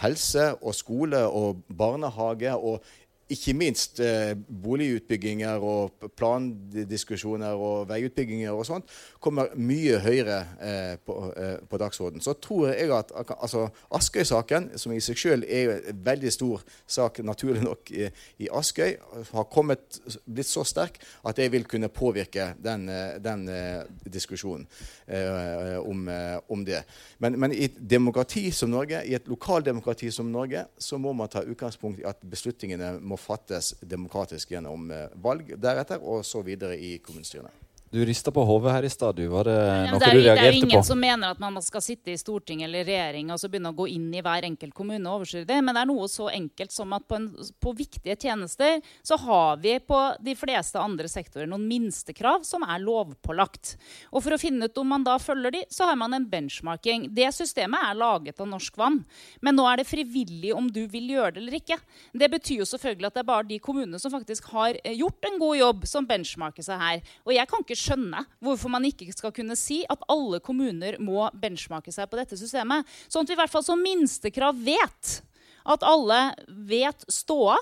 Helse 0.00 0.52
og 0.62 0.74
skole 0.76 1.24
og 1.26 1.64
barnehage 1.68 2.54
og 2.54 2.84
ikke 3.32 3.54
minst 3.56 4.00
eh, 4.04 4.34
boligutbygginger 4.36 5.62
og 5.64 6.08
plandiskusjoner 6.16 7.56
og 7.56 7.88
veiutbygginger 7.88 8.52
og 8.52 8.66
sånt 8.68 8.90
kommer 9.24 9.54
mye 9.56 9.98
høyere 10.04 10.40
eh, 10.60 10.94
på, 11.00 11.16
eh, 11.32 11.56
på 11.68 11.80
dagsordenen. 11.80 12.24
Så 12.24 12.36
tror 12.36 12.68
jeg 12.74 12.92
at 12.92 13.12
altså, 13.16 13.68
Askøy-saken, 13.94 14.74
som 14.80 14.92
i 14.92 15.00
seg 15.04 15.20
selv 15.20 15.48
er 15.48 15.78
en 15.78 16.02
veldig 16.04 16.32
stor 16.32 16.64
sak, 16.86 17.22
naturlig 17.24 17.64
nok, 17.64 17.90
i, 17.94 18.10
i 18.44 18.50
Askøy, 18.52 18.96
har 19.32 19.48
kommet, 19.52 20.00
blitt 20.28 20.50
så 20.50 20.64
sterk 20.66 21.00
at 21.24 21.38
det 21.38 21.48
vil 21.52 21.64
kunne 21.68 21.88
påvirke 21.88 22.50
den, 22.60 22.88
eh, 22.88 23.16
den 23.24 23.48
eh, 23.48 23.82
diskusjonen 24.04 24.66
eh, 25.06 25.78
om, 25.80 26.08
om, 26.48 26.64
det. 26.64 26.82
Men, 27.18 27.38
men, 27.40 27.52
i 27.52 27.64
et 27.68 27.78
demokrati 27.78 28.50
som 28.52 28.72
Norge, 28.72 29.00
i 29.06 29.14
et 29.16 29.28
lokaldemokrati 29.28 30.10
som 30.12 30.30
Norge, 30.32 30.66
så 30.78 30.98
må 30.98 31.12
man 31.12 31.30
ta 31.32 31.44
utgangspunkt 31.44 32.00
i 32.02 32.08
at 32.08 32.20
beslutningene 32.30 32.98
må 33.00 33.13
fattes 33.20 33.74
demokratisk 33.80 34.54
gjennom 34.54 34.90
eh, 34.94 35.10
valg 35.22 35.54
deretter, 35.60 36.02
og 36.02 36.24
så 36.26 36.42
videre 36.46 36.78
i 36.78 36.96
kommunestyrene. 37.04 37.63
Du 37.94 38.04
rista 38.04 38.30
på 38.34 38.42
hodet 38.42 38.72
her 38.72 38.82
i 38.82 38.88
stad. 38.90 39.20
Var 39.30 39.46
det 39.46 39.52
noe 39.86 39.98
det 40.02 40.06
er, 40.08 40.16
du 40.16 40.18
reagerte 40.18 40.34
på? 40.34 40.42
Det 40.42 40.48
er 40.48 40.56
ingen 40.58 40.80
på? 40.80 40.86
som 40.88 40.98
mener 40.98 41.30
at 41.30 41.38
man 41.38 41.60
skal 41.62 41.82
sitte 41.84 42.10
i 42.10 42.16
storting 42.18 42.64
eller 42.66 42.82
regjering 42.82 43.28
og 43.30 43.38
så 43.38 43.46
begynne 43.46 43.70
å 43.70 43.76
gå 43.78 43.84
inn 43.92 44.08
i 44.10 44.22
hver 44.24 44.46
enkelt 44.48 44.74
kommune 44.74 45.04
og 45.06 45.20
overstyre 45.20 45.46
det. 45.46 45.58
Men 45.62 45.78
det 45.78 45.84
er 45.84 45.88
noe 45.92 46.08
så 46.10 46.26
enkelt 46.32 46.74
som 46.74 46.90
at 46.96 47.06
på, 47.06 47.20
en, 47.20 47.28
på, 47.62 47.74
viktige 47.78 48.16
tjenester 48.18 48.80
så 48.98 49.18
har 49.22 49.60
vi 49.62 49.76
på 49.78 50.00
de 50.26 50.34
fleste 50.34 50.82
andre 50.82 51.06
sektorer 51.12 51.46
noen 51.52 51.68
minstekrav 51.70 52.42
som 52.48 52.66
er 52.66 52.82
lovpålagt. 52.82 53.76
Og 54.10 54.26
for 54.26 54.34
å 54.34 54.40
finne 54.42 54.66
ut 54.66 54.82
om 54.82 54.90
man 54.90 55.06
da 55.06 55.14
følger 55.22 55.54
de, 55.54 55.62
så 55.70 55.86
har 55.86 56.00
man 56.02 56.18
en 56.18 56.26
benchmarking. 56.34 57.06
Det 57.14 57.30
systemet 57.38 57.78
er 57.92 58.00
laget 58.00 58.42
av 58.42 58.50
Norsk 58.50 58.82
Vann. 58.82 59.04
Men 59.38 59.54
nå 59.54 59.68
er 59.70 59.84
det 59.84 59.86
frivillig 59.92 60.50
om 60.50 60.66
du 60.66 60.82
vil 60.90 61.14
gjøre 61.14 61.36
det 61.36 61.44
eller 61.44 61.60
ikke. 61.60 61.78
Det 62.10 62.32
betyr 62.34 62.64
jo 62.64 62.68
selvfølgelig 62.74 63.12
at 63.12 63.20
det 63.20 63.22
er 63.22 63.30
bare 63.30 63.48
de 63.54 63.62
kommunene 63.62 64.02
som 64.02 64.16
faktisk 64.18 64.50
har 64.50 64.82
eh, 64.82 64.98
gjort 64.98 65.30
en 65.30 65.40
god 65.46 65.60
jobb, 65.62 65.88
som 65.94 66.10
benchmarker 66.10 66.66
seg 66.66 66.82
her. 66.82 67.16
Og 67.22 67.36
jeg 67.38 67.52
kan 67.54 67.62
ikke 67.62 67.83
skjønne 67.84 68.24
hvorfor 68.44 68.72
man 68.72 68.86
ikke 68.88 69.12
skal 69.14 69.34
kunne 69.34 69.56
si 69.58 69.82
at 69.90 70.02
alle 70.10 70.40
kommuner 70.44 70.98
må 71.02 71.28
benchmarke 71.40 71.92
seg 71.94 72.10
på 72.10 72.18
dette 72.20 72.38
systemet. 72.40 72.88
Sånn 73.08 73.24
at 73.24 73.32
vi 73.32 73.36
i 73.36 73.40
hvert 73.42 73.52
fall 73.52 73.66
som 73.66 73.82
minstekrav 73.84 74.58
vet 74.64 75.18
at 75.64 75.84
alle 75.86 76.20
vet 76.48 77.04
ståa 77.08 77.56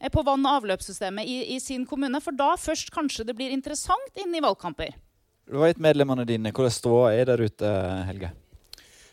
eh, 0.00 0.10
på 0.12 0.24
vann- 0.26 0.44
og 0.46 0.60
avløpssystemet 0.60 1.24
i, 1.24 1.38
i, 1.56 1.60
sin 1.60 1.86
kommune. 1.88 2.20
For 2.24 2.36
da 2.36 2.54
først 2.60 2.92
kanskje 2.94 3.26
det 3.28 3.36
blir 3.38 3.54
interessant 3.54 4.20
inn 4.20 4.34
i 4.36 4.44
valgkamper. 4.44 4.96
Du 5.46 5.60
vet 5.62 5.80
medlemmene 5.80 6.26
dine. 6.28 6.52
Hvordan 6.52 6.74
ståa 6.74 7.14
er 7.14 7.30
der 7.30 7.44
ute, 7.46 7.70
Helge? 8.08 8.32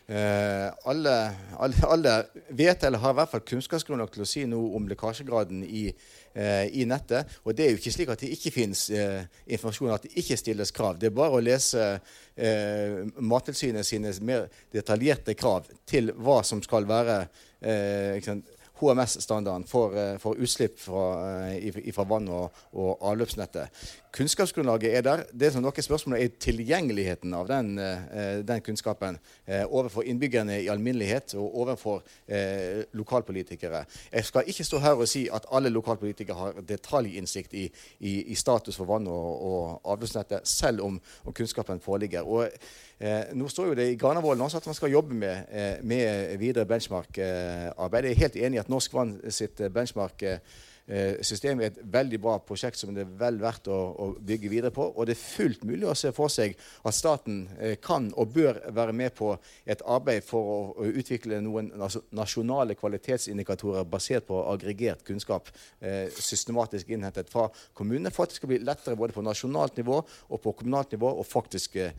Eh, 0.04 0.68
alle, 0.84 1.14
alle, 1.56 1.86
alle, 1.88 2.14
vet 2.52 2.84
eller 2.84 3.00
har 3.00 3.14
i 3.14 3.18
hvert 3.20 3.30
fall 3.32 3.46
kunnskapsgrunnlag 3.48 4.12
til 4.12 4.24
å 4.24 4.28
si 4.28 4.44
noe 4.48 4.74
om 4.76 4.88
lekkasjegraden 4.90 5.62
i 5.64 5.86
Eh, 6.36 6.80
i 6.80 6.84
nettet. 6.84 7.30
Og 7.46 7.54
det 7.54 7.62
er 7.62 7.68
jo 7.70 7.78
ikke 7.78 7.90
slik 7.94 8.08
at 8.10 8.22
det 8.24 8.32
ikke 8.34 8.50
finnes 8.50 8.80
eh, 8.90 9.20
informasjon, 9.54 9.92
at 9.94 10.02
det 10.02 10.16
ikke 10.18 10.34
stilles 10.40 10.72
krav. 10.74 10.96
Det 10.98 11.06
er 11.06 11.14
bare 11.14 11.36
å 11.38 11.42
lese 11.46 11.84
eh, 12.34 13.04
Mattilsynet 13.22 13.86
sine 13.86 14.10
mer 14.26 14.48
detaljerte 14.74 15.36
krav 15.38 15.68
til 15.86 16.10
hva 16.18 16.40
som 16.42 16.58
skal 16.64 16.88
være 16.90 17.20
eh, 17.62 18.18
HMS-standarden 18.80 19.64
for, 19.66 19.96
eh, 19.96 20.18
for, 20.18 20.34
utslipp 20.34 20.78
fra, 20.78 21.50
eh, 21.50 21.92
fra 21.92 22.04
vann- 22.04 22.28
og, 22.28 22.52
og, 22.72 22.98
avløpsnettet. 23.00 23.68
Kunnskapsgrunnlaget 24.12 24.96
er 24.96 25.00
der. 25.00 25.22
Det 25.32 25.52
som 25.52 25.62
noen 25.62 25.82
spørsmål 25.82 26.18
er 26.18 26.28
tilgjengeligheten 26.38 27.34
av 27.34 27.48
den, 27.48 27.78
eh, 27.78 28.42
den 28.42 28.60
kunnskapen 28.60 29.18
overfor 29.48 30.02
innbyggerne 30.02 30.62
i 30.62 30.68
alminnelighet 30.68 31.34
og 31.34 31.56
overfor 31.58 32.02
lokalpolitikere. 32.94 33.84
Jeg 34.12 34.24
skal 34.24 34.42
ikke 34.46 34.64
stå 34.64 34.78
her 34.78 34.94
og 34.94 35.08
si 35.08 35.28
at 35.28 35.46
alle 35.52 35.68
lokalpolitikere 35.68 36.34
har 36.36 36.52
detaljinnsikt 36.52 37.54
i, 37.54 37.70
i, 38.00 38.30
i 38.30 38.34
status 38.34 38.76
for 38.76 38.84
vann- 38.84 39.08
og, 39.08 39.42
og 39.42 39.80
avløpsnettet, 39.84 40.40
selv 40.44 40.80
om, 40.82 41.00
om 41.24 41.32
kunnskapen 41.32 41.80
foreligger. 41.80 42.22
Og 42.22 42.48
Eh, 43.04 43.34
nå 43.34 43.48
står 43.50 43.72
jo 43.72 43.74
det 43.74 43.88
i 43.90 43.96
Granavolden 43.98 44.44
også 44.46 44.60
at 44.60 44.66
man 44.70 44.76
skal 44.78 44.92
jobbe 44.94 45.16
med, 45.18 45.82
med 45.82 46.36
videre 46.38 46.64
benchmark-arbeid. 46.66 48.06
Jeg 48.06 48.14
er 48.14 48.22
helt 48.22 48.36
enig 48.36 48.56
i 48.56 48.62
at 48.64 48.72
Norsk 48.72 48.96
Vann 48.96 49.18
sitt 49.28 49.60
benchmark 49.72 50.22
eh, 50.22 50.32
Eh, 50.34 50.40
systemet 51.24 51.64
er 51.64 51.70
et 51.70 51.92
veldig 51.94 52.18
bra 52.20 52.34
prosjekt 52.44 52.76
som 52.76 52.90
det 52.92 53.06
er 53.06 53.12
vel 53.20 53.38
verdt 53.40 53.70
å, 53.72 53.76
å, 54.04 54.06
bygge 54.20 54.50
videre 54.52 54.72
på. 54.74 54.84
Og 54.92 55.06
det 55.08 55.14
er 55.14 55.20
fullt 55.22 55.62
mulig 55.64 55.86
å 55.88 55.96
se 55.96 56.10
for 56.12 56.32
seg 56.32 56.52
at 56.84 56.96
staten 56.96 57.44
eh, 57.56 57.76
kan 57.80 58.10
og 58.20 58.34
bør 58.34 58.60
være 58.76 58.92
med 58.96 59.14
på 59.16 59.30
et 59.64 59.80
arbeid 59.88 60.26
for 60.26 60.50
å, 60.54 60.58
utvikle 60.84 61.40
noen 61.40 61.70
nasjonale 62.14 62.76
kvalitetsindikatorer 62.76 63.86
basert 63.88 64.26
på 64.28 64.42
aggregert 64.52 65.04
kunnskap, 65.06 65.48
eh, 65.80 66.12
systematisk 66.12 66.92
innhentet 66.92 67.32
fra 67.32 67.46
kommunene, 67.72 68.12
for 68.12 68.26
at 68.26 68.34
det 68.34 68.40
skal 68.40 68.52
bli 68.52 68.60
lettere 68.64 68.98
både 69.00 69.16
på 69.16 69.24
nasjonalt 69.24 69.80
nivå 69.80 69.96
og 70.02 70.42
på 70.44 70.52
kommunalt 70.60 70.92
nivå 70.92 71.14
å 71.16 71.24
faktisk 71.24 71.78
eh, 71.80 71.94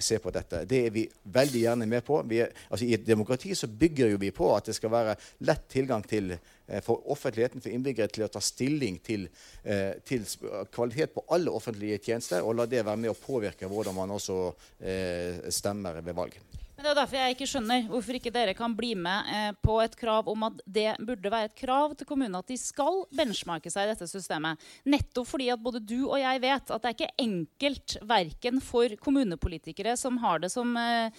se 0.00 0.18
på 0.22 0.32
dette. 0.32 0.64
Det 0.70 0.80
er 0.86 0.94
vi 0.94 1.04
veldig 1.36 1.66
gjerne 1.66 1.90
med 1.90 2.06
på. 2.06 2.22
Er, 2.40 2.54
altså, 2.70 2.86
I 2.88 2.96
et 2.96 3.04
demokrati 3.06 3.52
så 3.58 3.68
bygger 3.68 4.14
jo 4.14 4.22
vi 4.22 4.32
på 4.34 4.48
at 4.54 4.70
det 4.70 4.78
skal 4.78 4.94
være 4.94 5.18
lett 5.44 5.68
tilgang 5.70 6.04
til 6.08 6.32
Eh, 6.32 6.59
for 6.84 7.02
offentligheten, 7.10 7.62
for 7.62 7.74
innbyggere, 7.74 8.10
til 8.12 8.26
å 8.26 8.30
ta 8.32 8.42
stilling 8.44 9.00
til, 9.04 9.28
eh, 9.64 9.98
til, 10.06 10.26
kvalitet 10.72 11.14
på 11.14 11.24
alle 11.34 11.50
offentlige 11.50 11.98
tjenester, 11.98 12.44
og 12.46 12.56
la 12.56 12.66
det 12.70 12.84
være 12.86 13.02
med 13.02 13.10
å 13.14 13.18
påvirke 13.18 13.68
hvordan 13.70 13.96
man 13.96 14.16
også 14.16 14.40
eh, 14.80 15.50
stemmer 15.50 16.00
ved 16.00 16.14
valg. 16.14 16.38
Men 16.80 16.86
Det 16.86 16.92
er 16.94 16.96
derfor 17.02 17.18
jeg 17.18 17.34
ikke 17.34 17.46
skjønner 17.50 17.82
hvorfor 17.90 18.16
ikke 18.16 18.30
dere 18.32 18.52
kan 18.56 18.72
bli 18.72 18.94
med 18.96 19.26
eh, 19.28 19.48
på 19.60 19.74
et 19.82 19.92
krav 20.00 20.28
om 20.32 20.46
at 20.46 20.62
det 20.64 20.94
burde 21.04 21.28
være 21.28 21.50
et 21.50 21.58
krav 21.58 21.92
til 21.92 22.06
kommunene 22.08 22.38
at 22.40 22.48
de 22.48 22.56
skal 22.56 23.02
benchmarke 23.12 23.68
seg 23.68 23.84
i 23.84 23.90
dette 23.90 24.06
systemet. 24.08 24.56
Nettopp 24.88 25.28
fordi 25.28 25.50
at 25.52 25.60
både 25.60 25.82
du 25.84 26.06
og 26.06 26.16
jeg 26.22 26.40
vet 26.40 26.72
at 26.72 26.80
det 26.80 26.88
er 26.88 26.96
ikke 26.96 27.20
enkelt 27.20 27.96
verken 28.08 28.62
for 28.64 28.94
kommunepolitikere 29.04 29.92
som 30.00 30.16
har 30.22 30.40
det 30.40 30.48
som, 30.54 30.72
eh, 30.80 31.12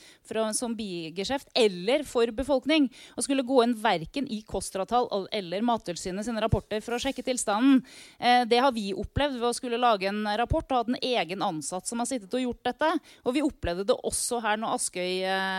som 0.58 0.74
bigeskjeft, 0.74 1.54
eller 1.54 2.08
for 2.10 2.34
befolkning 2.34 2.90
å 3.14 3.22
skulle 3.22 3.46
gå 3.46 3.62
inn 3.62 3.78
verken 3.78 4.32
i 4.34 4.42
KOSTRA-tall 4.42 5.30
eller 5.30 5.62
Mattilsynet 5.62 6.26
sine 6.26 6.42
rapporter 6.42 6.82
for 6.82 6.98
å 6.98 7.02
sjekke 7.06 7.22
tilstanden. 7.30 7.86
Eh, 8.18 8.48
det 8.50 8.64
har 8.66 8.74
vi 8.74 8.96
opplevd 8.98 9.38
ved 9.38 9.52
å 9.52 9.54
skulle 9.54 9.78
lage 9.78 10.10
en 10.10 10.26
rapport 10.42 10.66
og 10.74 10.82
hatt 10.82 10.92
en 10.96 11.02
egen 11.14 11.46
ansatt 11.46 11.86
som 11.86 12.02
har 12.02 12.10
sittet 12.10 12.34
og 12.34 12.48
gjort 12.48 12.66
dette. 12.72 12.92
Og 13.30 13.38
vi 13.38 13.46
opplevde 13.46 13.86
det 13.86 14.02
også 14.10 14.42
her 14.42 14.58
når 14.58 14.80
Askøy 14.82 15.51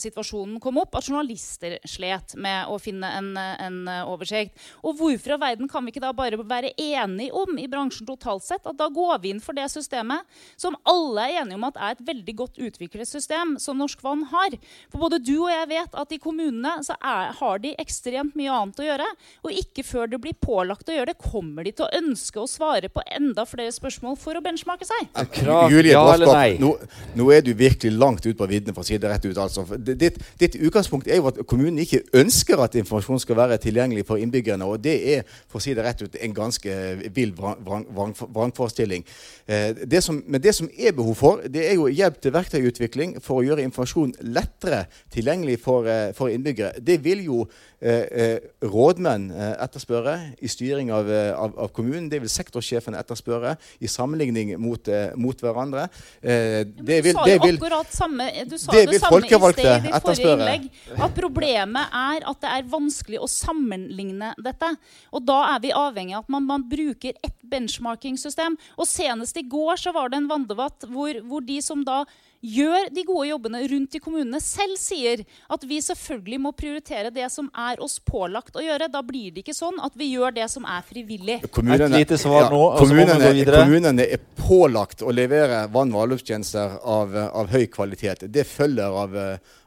situasjonen 0.00 0.60
kom 0.62 0.80
opp, 0.82 0.96
at 0.98 1.08
journalister 1.08 1.78
slet 1.88 2.36
med 2.40 2.70
å 2.72 2.78
finne 2.82 3.10
en, 3.18 3.32
en 3.36 3.78
oversikt. 4.06 4.56
Og 4.86 4.98
hvorfor 4.98 5.36
av 5.36 5.44
verden 5.44 5.70
kan 5.70 5.84
vi 5.84 5.94
ikke 5.94 6.04
da 6.04 6.12
bare 6.16 6.40
være 6.40 6.72
enige 6.76 7.34
om 7.36 7.58
i 7.60 7.68
bransjen 7.70 8.08
totalt 8.08 8.44
sett 8.46 8.66
at 8.66 8.78
da 8.78 8.88
går 8.92 9.20
vi 9.22 9.34
inn 9.34 9.42
for 9.42 9.56
det 9.56 9.68
systemet 9.72 10.24
som 10.60 10.76
alle 10.88 11.26
er 11.26 11.42
enige 11.42 11.58
om 11.58 11.66
at 11.68 11.78
er 11.80 11.96
et 11.96 12.04
veldig 12.06 12.34
godt 12.38 12.60
utviklet 12.62 13.08
system, 13.08 13.56
som 13.62 13.78
Norsk 13.80 14.02
Vann 14.04 14.24
har. 14.30 14.56
For 14.92 15.02
både 15.02 15.20
du 15.22 15.34
og 15.38 15.50
jeg 15.52 15.70
vet 15.70 15.96
at 15.96 16.14
i 16.14 16.20
kommunene 16.22 16.76
så 16.86 16.96
er, 17.00 17.32
har 17.38 17.62
de 17.62 17.74
ekstremt 17.80 18.36
mye 18.38 18.52
annet 18.52 18.82
å 18.82 18.86
gjøre. 18.86 19.08
Og 19.46 19.60
ikke 19.62 19.84
før 19.86 20.10
det 20.12 20.20
blir 20.22 20.36
pålagt 20.40 20.90
å 20.90 20.96
gjøre 20.96 21.12
det, 21.12 21.18
kommer 21.22 21.66
de 21.66 21.74
til 21.76 21.86
å 21.86 21.92
ønske 22.00 22.42
å 22.42 22.48
svare 22.50 22.90
på 22.92 23.04
enda 23.16 23.46
flere 23.48 23.74
spørsmål 23.74 24.18
for 24.20 24.38
å 24.38 24.44
benchmarke 24.44 24.88
seg. 24.88 25.10
Krav, 25.36 25.70
Julie 25.72 25.94
ja 25.94 26.02
eller 26.14 26.32
nei? 26.32 26.56
nå, 26.62 26.72
nå 27.18 27.28
er 27.34 27.44
du 27.44 27.52
virkelig 27.56 27.94
langt 27.96 28.26
ut 28.26 28.36
på 28.38 28.48
viddene, 28.50 28.74
for 28.76 28.84
å 28.84 28.88
si 28.88 28.95
det 29.02 29.10
rett 29.10 29.24
ut. 29.24 29.38
altså. 29.38 29.64
Ditt, 29.78 30.18
ditt 30.40 30.56
utgangspunkt 30.56 31.08
er 31.08 31.16
jo 31.16 31.26
at 31.28 31.38
kommunen 31.46 31.78
ikke 31.78 32.02
ønsker 32.14 32.60
at 32.62 32.74
informasjon 32.74 33.20
skal 33.20 33.36
være 33.36 33.58
tilgjengelig 33.58 34.06
for 34.06 34.16
innbyggerne. 34.16 34.64
Og 34.64 34.82
det 34.84 34.96
er 35.16 35.22
for 35.48 35.58
å 35.58 35.62
si 35.62 35.74
det 35.74 35.84
rett 35.84 36.02
ut, 36.02 36.16
en 36.20 36.34
ganske 36.34 36.76
vill 37.14 37.32
vrang- 37.32 37.60
vrang- 37.64 37.86
vrang- 37.94 38.16
vrangforestilling. 38.34 39.04
Eh, 39.48 39.72
det 39.86 40.02
som, 40.04 40.22
men 40.26 40.40
det 40.40 40.54
som 40.54 40.68
er 40.78 40.92
behov 40.92 41.14
for, 41.14 41.40
det 41.48 41.70
er 41.70 41.74
jo 41.74 41.86
hjelp 41.86 42.20
til 42.20 42.32
verktøyutvikling 42.32 43.20
for 43.22 43.40
å 43.40 43.46
gjøre 43.46 43.64
informasjon 43.66 44.14
lettere 44.20 44.86
tilgjengelig 45.12 45.60
for, 45.60 45.86
eh, 45.86 46.12
for 46.12 46.28
innbyggere. 46.28 46.84
Det 46.84 47.02
vil 47.04 47.24
jo 47.24 47.48
rådmenn 47.80 49.28
eh, 49.30 49.52
etterspørre 49.64 50.14
i 50.40 50.48
styring 50.48 50.90
av, 50.92 51.10
eh, 51.12 51.32
av, 51.36 51.52
av 51.58 51.68
kommunen. 51.76 52.08
Det 52.08 52.22
vil 52.22 52.30
sektorsjefen 52.30 52.96
etterspørre 52.96 53.56
i 53.80 53.88
sammenligning 53.90 54.54
mot, 54.60 54.88
eh, 54.88 55.12
mot 55.16 55.36
hverandre. 55.36 55.88
Eh, 56.22 56.64
det 56.64 57.02
vil, 57.04 57.18
det 57.26 57.38
vil, 57.42 57.58
akkurat 57.60 57.92
samme, 57.92 58.30
du 58.48 58.56
sa 58.58 58.72
det 58.72 58.86
det 58.90 59.00
samme 59.00 59.20
i 59.20 59.28
sted 59.28 59.66
i 59.66 59.90
ditt 59.90 60.06
forrige 60.06 60.32
innlegg. 60.32 60.68
At 60.96 61.16
problemet 61.16 61.92
er 61.92 62.28
at 62.32 62.40
det 62.40 62.52
er 62.54 62.70
vanskelig 62.72 63.20
å 63.20 63.28
sammenligne 63.30 64.32
dette. 64.42 64.72
Og 65.12 65.26
da 65.28 65.42
er 65.54 65.64
vi 65.64 65.74
avhengig 65.76 66.16
av 66.16 66.24
at 66.24 66.32
man, 66.32 66.46
man 66.48 66.64
bruker 66.68 67.12
et 67.22 67.36
benchmarking-system. 67.44 68.56
Og 68.80 68.88
senest 68.88 69.36
i 69.36 69.44
går 69.46 69.76
så 69.84 69.92
var 69.96 70.10
det 70.10 70.22
en 70.22 70.30
vanndebatt 70.30 70.88
hvor, 70.88 71.20
hvor 71.28 71.44
de 71.44 71.60
som 71.64 71.84
da 71.86 72.04
gjør 72.46 72.90
de 72.94 73.04
gode 73.06 73.28
jobbene 73.30 73.62
rundt 73.70 73.96
i 73.96 74.00
kommunene, 74.02 74.40
selv 74.42 74.78
sier 74.80 75.22
at 75.52 75.66
vi 75.66 75.80
selvfølgelig 75.82 76.40
må 76.42 76.52
prioritere 76.56 77.12
det 77.14 77.28
som 77.32 77.48
er 77.56 77.75
oss 77.84 77.98
pålagt 78.00 78.56
å 78.56 78.62
gjøre. 78.64 78.88
Da 78.92 79.02
blir 79.06 79.32
det 79.34 79.44
ikke 79.44 79.54
sånn 79.56 79.78
at 79.84 79.92
vi 79.98 80.12
gjør 80.14 80.34
det 80.36 80.48
som 80.52 80.64
er 80.68 80.82
frivillig. 80.86 81.38
Et 81.44 81.90
lite 81.92 82.18
svar 82.20 82.50
nå, 82.52 82.62
vi 82.76 82.84
kommunene, 82.84 83.44
kommunene 83.50 84.06
er 84.16 84.22
pålagt 84.38 85.02
å 85.02 85.12
levere 85.14 85.64
vann- 85.72 85.92
og 85.94 86.06
avløpstjenester 86.06 86.78
av, 86.84 87.14
av 87.16 87.50
høy 87.52 87.66
kvalitet. 87.72 88.26
Det 88.32 88.44
følger 88.46 88.96
av, 89.02 89.16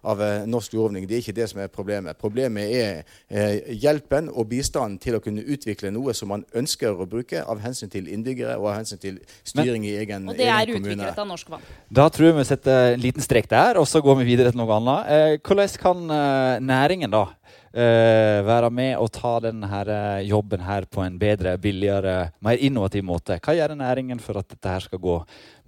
av 0.09 0.21
eh, 0.23 0.45
norsk 0.49 0.73
lovgivning. 0.77 1.07
Det 1.09 1.17
er 1.17 1.23
ikke 1.25 1.35
det 1.41 1.49
som 1.51 1.61
er 1.63 1.71
problemet. 1.73 2.17
Problemet 2.21 2.71
er 2.71 3.01
eh, 3.29 3.73
hjelpen 3.81 4.29
og 4.31 4.47
bistanden 4.51 4.97
til 5.01 5.17
å 5.17 5.23
kunne 5.23 5.43
utvikle 5.43 5.91
noe 5.95 6.13
som 6.17 6.31
man 6.31 6.45
ønsker 6.55 6.95
å 6.95 7.07
bruke 7.09 7.43
av 7.43 7.59
hensyn 7.63 7.91
til 7.91 8.07
innbyggere 8.11 8.57
og 8.59 8.69
av 8.71 8.79
hensyn 8.81 9.01
til 9.01 9.19
styring 9.47 9.85
i 9.87 9.95
egen, 9.99 10.29
Og 10.29 10.37
det 10.37 10.47
er 10.47 10.65
kommune. 10.69 10.93
utviklet 10.95 11.19
av 11.19 11.27
Norsk 11.29 11.49
Vann. 11.51 11.67
Da 11.91 12.07
tror 12.13 12.29
jeg 12.31 12.37
vi 12.39 12.47
setter 12.49 12.93
en 12.93 13.03
liten 13.03 13.25
strek 13.25 13.49
der, 13.51 13.79
og 13.81 13.87
så 13.89 14.01
går 14.03 14.21
vi 14.21 14.29
videre 14.31 14.53
til 14.53 14.61
noe 14.61 14.77
annet. 14.79 15.09
Eh, 15.09 15.37
hvordan 15.43 15.75
kan 15.81 16.03
eh, 16.15 16.59
næringen 16.63 17.11
da 17.11 17.25
eh, 17.73 18.39
være 18.45 18.69
med 18.73 18.97
og 18.97 19.11
ta 19.15 19.35
denne 19.43 19.69
eh, 19.83 20.27
jobben 20.29 20.63
her 20.65 20.87
på 20.89 21.03
en 21.05 21.19
bedre, 21.21 21.57
billigere, 21.61 22.31
mer 22.45 22.61
innovativ 22.61 23.05
måte? 23.05 23.39
Hva 23.39 23.55
gjør 23.57 23.75
næringen 23.79 24.21
for 24.23 24.41
at 24.41 24.49
dette 24.49 24.73
her 24.73 24.85
skal 24.85 25.01
gå 25.03 25.17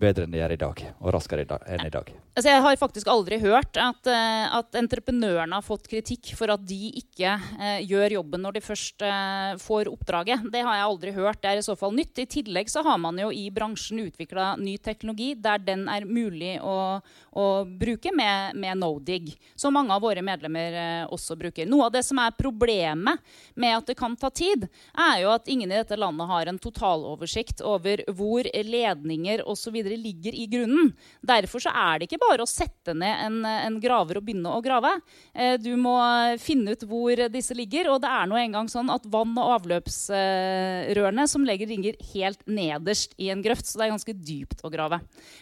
bedre 0.02 0.26
enn 0.26 0.34
de 0.34 0.42
gjør 0.42 0.56
i 0.56 0.60
dag, 0.62 0.84
og 1.00 1.14
raskere 1.16 1.46
enn 1.46 1.86
i 1.86 1.94
dag? 1.94 2.12
Altså, 2.32 2.48
jeg 2.50 2.64
har 2.64 2.78
faktisk 2.80 3.10
aldri 3.12 3.38
hørt 3.42 3.78
at, 3.80 4.08
eh, 4.08 4.46
at 4.58 4.78
entreprenørene 4.80 5.58
har 5.58 5.66
fått 5.66 5.90
kritikk 5.92 6.32
for 6.40 6.52
at 6.54 6.64
de 6.68 6.94
ikke 7.02 7.34
eh, 7.60 7.82
gjør 7.88 8.18
jobben 8.18 8.44
når 8.46 8.58
de 8.58 8.64
først 8.64 9.04
eh, 9.06 9.54
får 9.62 9.90
oppdraget. 9.92 10.46
Det 10.54 10.64
har 10.66 10.80
jeg 10.80 10.88
aldri 10.88 11.14
hørt. 11.16 11.42
Det 11.44 11.52
er 11.52 11.62
i 11.62 11.66
så 11.66 11.76
fall 11.80 11.94
nytt. 11.98 12.24
I 12.24 12.28
tillegg 12.30 12.72
så 12.72 12.84
har 12.88 13.00
man 13.02 13.20
jo 13.20 13.30
i 13.36 13.50
bransjen 13.54 14.02
utvikla 14.06 14.56
ny 14.62 14.78
teknologi 14.82 15.34
der 15.36 15.62
den 15.62 15.88
er 15.92 16.08
mulig 16.08 16.56
å, 16.64 17.02
å 17.36 17.46
bruke 17.66 18.14
med, 18.16 18.56
med 18.60 18.80
Nodig, 18.82 19.36
som 19.60 19.76
mange 19.76 19.94
av 19.94 20.04
våre 20.04 20.24
medlemmer 20.26 20.80
eh, 20.82 21.04
også 21.12 21.38
bruker. 21.40 21.70
Noe 21.70 21.90
av 21.90 21.96
det 21.96 22.06
som 22.08 22.20
er 22.24 22.36
problemet 22.38 23.22
med 23.60 23.78
at 23.78 23.92
det 23.92 23.98
kan 24.00 24.16
ta 24.18 24.32
tid, 24.34 24.68
er 24.96 25.22
jo 25.26 25.34
at 25.36 25.52
ingen 25.52 25.72
i 25.72 25.78
dette 25.78 26.00
landet 26.00 26.32
har 26.32 26.48
en 26.48 26.60
totaloversikt 26.62 27.62
over 27.68 28.06
hvor 28.16 28.48
ledninger 28.48 29.44
osv. 29.48 29.78
ligger 30.00 30.36
i 30.36 30.48
grunnen. 30.52 30.92
Derfor 31.26 31.64
så 31.64 31.72
er 31.74 32.00
det 32.00 32.08
ikke 32.08 32.22
bare 32.22 32.46
å 32.46 32.50
sette 32.50 32.94
ned 32.98 33.26
en, 33.26 33.40
en 33.46 33.80
graver 33.82 34.20
og 34.20 34.26
begynne 34.26 34.52
å 34.52 34.62
grave. 34.64 34.94
Eh, 35.34 35.58
du 35.62 35.74
må 35.80 35.96
finne 36.42 36.76
ut 36.76 36.86
hvor 36.88 37.24
disse 37.34 37.56
ligger. 37.58 37.92
Og 37.94 38.02
det 38.04 38.12
er 38.12 38.30
nå 38.30 38.40
engang 38.40 38.70
sånn 38.72 38.92
at 38.94 39.06
vann- 39.12 39.38
og 39.42 39.56
avløpsrørene 39.58 41.28
som 41.30 41.46
legger 41.48 41.72
ligger 41.72 41.98
helt 42.14 42.42
nederst 42.48 43.16
i 43.22 43.32
en 43.34 43.44
grøft. 43.44 43.68
Så 43.68 43.80
det 43.80 43.88
er 43.88 43.94
ganske 43.96 44.18
dypt 44.18 44.66
å 44.66 44.72
grave. 44.74 45.02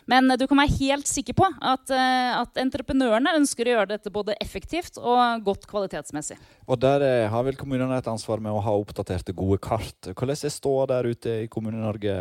Men 0.10 0.32
eh, 0.32 0.40
du 0.40 0.48
kan 0.50 0.62
være 0.62 0.78
helt 0.80 1.10
sikker 1.10 1.38
på 1.40 1.50
at, 1.60 1.94
eh, 1.94 2.32
at 2.40 2.62
entreprenørene 2.62 3.36
ønsker 3.40 3.68
å 3.68 3.78
gjøre 3.78 3.94
dette 3.96 4.14
både 4.14 4.38
effektivt 4.44 5.00
og 5.02 5.46
godt 5.46 5.68
kvalitetsmessig. 5.70 6.40
Og 6.70 6.80
der 6.82 7.30
har 7.32 7.46
vel 7.46 7.58
kommunene 7.60 7.98
et 7.98 8.10
ansvar 8.12 8.42
med 8.44 8.54
å 8.54 8.64
ha 8.64 8.76
oppdaterte, 8.78 9.36
gode 9.36 9.60
kart. 9.64 10.12
Hvordan 10.14 10.38
er 10.38 10.54
ståa 10.54 10.88
der 10.90 11.10
ute 11.10 11.38
i 11.44 11.52
Kommune-Norge, 11.52 12.16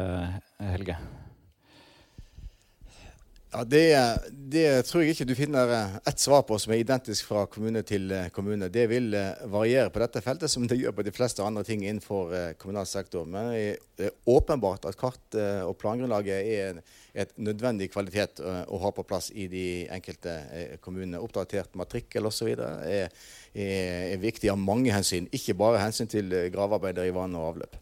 Helge? 0.59 0.99
Ja, 3.49 3.63
det, 3.65 3.97
det 4.53 4.83
tror 4.85 5.01
jeg 5.01 5.15
ikke 5.15 5.25
du 5.31 5.33
finner 5.33 5.71
eh, 5.73 5.93
ett 6.11 6.21
svar 6.21 6.43
på 6.45 6.59
som 6.61 6.73
er 6.75 6.83
identisk 6.83 7.31
fra 7.31 7.47
kommune 7.49 7.81
til 7.87 8.11
eh, 8.13 8.27
kommune. 8.29 8.67
Det 8.69 8.83
vil 8.91 9.15
eh, 9.17 9.45
variere 9.49 9.89
på 9.89 10.03
dette 10.03 10.21
feltet, 10.21 10.53
som 10.53 10.67
det 10.69 10.77
gjør 10.77 10.93
på 10.99 11.05
de 11.07 11.15
fleste 11.17 11.41
andre 11.41 11.63
ting 11.65 11.81
innenfor 11.87 12.35
kommunal 12.61 12.85
sektor. 12.87 13.25
Men 13.25 13.49
det 13.97 14.11
er 14.11 14.19
åpenbart 14.29 14.85
at 14.91 14.99
kart 15.01 15.39
og 15.65 15.73
plangrunnlaget 15.81 16.51
er 16.59 16.81
et 17.17 17.33
nødvendig 17.41 17.89
kvalitet 17.95 18.43
å 18.45 18.81
ha 18.83 18.91
på 18.93 19.05
plass 19.09 19.31
i 19.33 19.47
de 19.49 19.65
enkelte 19.97 20.35
kommunene. 20.85 21.23
Oppdatert 21.25 21.73
matrikkel 21.79 22.29
osv. 22.29 22.51
Er, 22.53 23.09
er, 23.55 24.13
viktig 24.21 24.53
av 24.53 24.61
mange 24.61 24.93
hensyn, 24.93 25.31
ikke 25.33 25.57
bare 25.57 25.81
hensyn 25.81 26.11
til 26.11 26.37
gravearbeider 26.53 27.09
i 27.09 27.15
vann 27.17 27.37
og 27.39 27.55
avløp. 27.55 27.81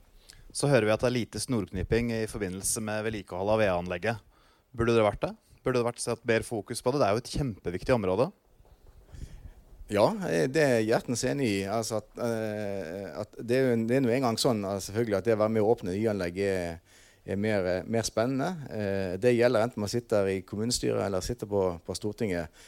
Så 0.55 0.71
hører 0.71 0.87
vi 0.87 0.95
at 0.95 1.03
det 1.03 1.11
er 1.11 1.19
lite 1.19 1.43
snorknipping 1.43 2.15
i 2.21 2.23
forbindelse 2.31 2.85
med 2.87 3.03
vedlikehold 3.09 3.57
av 3.57 3.65
VA-anlegget. 3.65 4.23
Burde 4.77 4.95
det 4.95 5.05
vært 5.05 5.27
det? 5.27 5.35
Burde 5.67 5.81
det 5.81 5.89
vært 5.89 5.99
satt 5.99 6.21
mer 6.23 6.45
fokus 6.47 6.79
på 6.79 6.93
det? 6.95 7.01
Det 7.03 7.07
er 7.09 7.15
jo 7.17 7.23
et 7.25 7.33
kjempeviktig 7.41 7.95
område. 7.97 8.29
Ja, 9.91 10.05
det 10.51 10.63
er 10.63 10.85
hjertens 10.87 11.25
enig 11.27 11.47
i. 11.47 11.59
Altså 11.67 11.99
at, 11.99 12.13
eh, 12.23 13.09
at 13.23 13.35
det 13.43 13.57
er 13.57 13.67
jo 13.67 13.81
det 13.91 13.99
nå 14.03 14.13
engang 14.15 14.39
sånn 14.39 14.63
altså 14.63 14.93
selvfølgelig 14.93 15.19
at 15.19 15.27
det 15.27 15.35
å 15.35 15.41
være 15.43 15.55
med 15.57 15.65
å 15.67 15.73
åpne 15.75 15.95
nyanlegg 15.95 16.39
er, 16.43 16.79
er 17.27 17.43
mer, 17.43 17.67
eh, 17.71 17.83
mer 17.83 18.07
spennende. 18.07 18.53
Eh, 18.71 19.19
det 19.23 19.35
gjelder 19.35 19.67
enten 19.67 19.83
man 19.83 19.91
sitter 19.91 20.31
i 20.31 20.41
kommunestyret 20.47 21.03
eller 21.03 21.27
sitter 21.27 21.51
på, 21.51 21.65
på 21.83 21.99
Stortinget. 21.99 22.63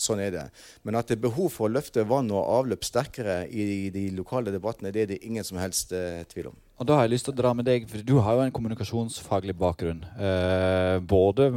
Sånn 0.00 0.24
er 0.24 0.32
det. 0.38 0.46
Men 0.88 0.96
at 0.96 1.12
det 1.12 1.18
er 1.18 1.26
behov 1.28 1.52
for 1.52 1.68
å 1.68 1.74
løfte 1.76 2.08
vann 2.08 2.32
og 2.32 2.48
avløp 2.62 2.84
sterkere 2.84 3.42
i 3.48 3.90
de 3.92 4.08
lokale 4.16 4.56
debattene, 4.56 4.92
det 4.92 5.04
er 5.04 5.12
det 5.12 5.24
ingen 5.24 5.44
som 5.44 5.60
helst 5.60 5.92
tvil 6.32 6.52
om. 6.54 6.60
Og 6.76 6.84
da 6.84 6.98
har 6.98 7.06
jeg 7.06 7.14
lyst 7.14 7.28
til 7.28 7.32
å 7.32 7.38
dra 7.38 7.52
med 7.56 7.64
deg, 7.64 7.86
for 7.88 8.04
du 8.04 8.18
har 8.20 8.36
jo 8.36 8.44
en 8.44 8.52
kommunikasjonsfaglig 8.52 9.54
bakgrunn. 9.56 10.02
Eh, 10.20 10.96
både 11.00 11.48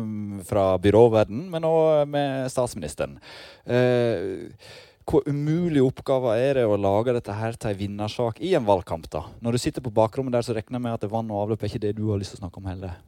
fra 0.47 0.71
byråverdenen, 0.79 1.49
men 1.51 1.67
òg 1.67 2.05
med 2.08 2.47
statsministeren. 2.53 3.17
Eh, 3.67 4.47
hvor 5.10 5.25
umulig 5.27 5.82
oppgave 5.84 6.38
er 6.38 6.62
det 6.62 6.65
å 6.69 6.79
lage 6.79 7.15
dette 7.17 7.36
her 7.36 7.55
til 7.58 7.73
en 7.73 7.79
vinnersak 7.79 8.39
i 8.45 8.53
en 8.55 8.67
valgkamp? 8.67 9.10
da? 9.12 9.25
Når 9.43 9.58
du 9.58 9.62
sitter 9.65 9.84
på 9.84 9.91
bakrommet 9.91 10.38
der, 10.38 10.45
så 10.45 10.55
regner 10.55 10.77
jeg 10.77 10.86
med 10.86 10.95
at 10.95 11.12
vann 11.12 11.32
og 11.34 11.43
avløp 11.43 11.63
er 11.63 11.71
ikke 11.71 11.88
det 11.88 11.95
du 11.97 12.05
har 12.12 12.21
lyst 12.21 12.36
til 12.36 12.39
å 12.39 12.45
snakke 12.45 12.62
om 12.62 12.69
heller. 12.69 12.99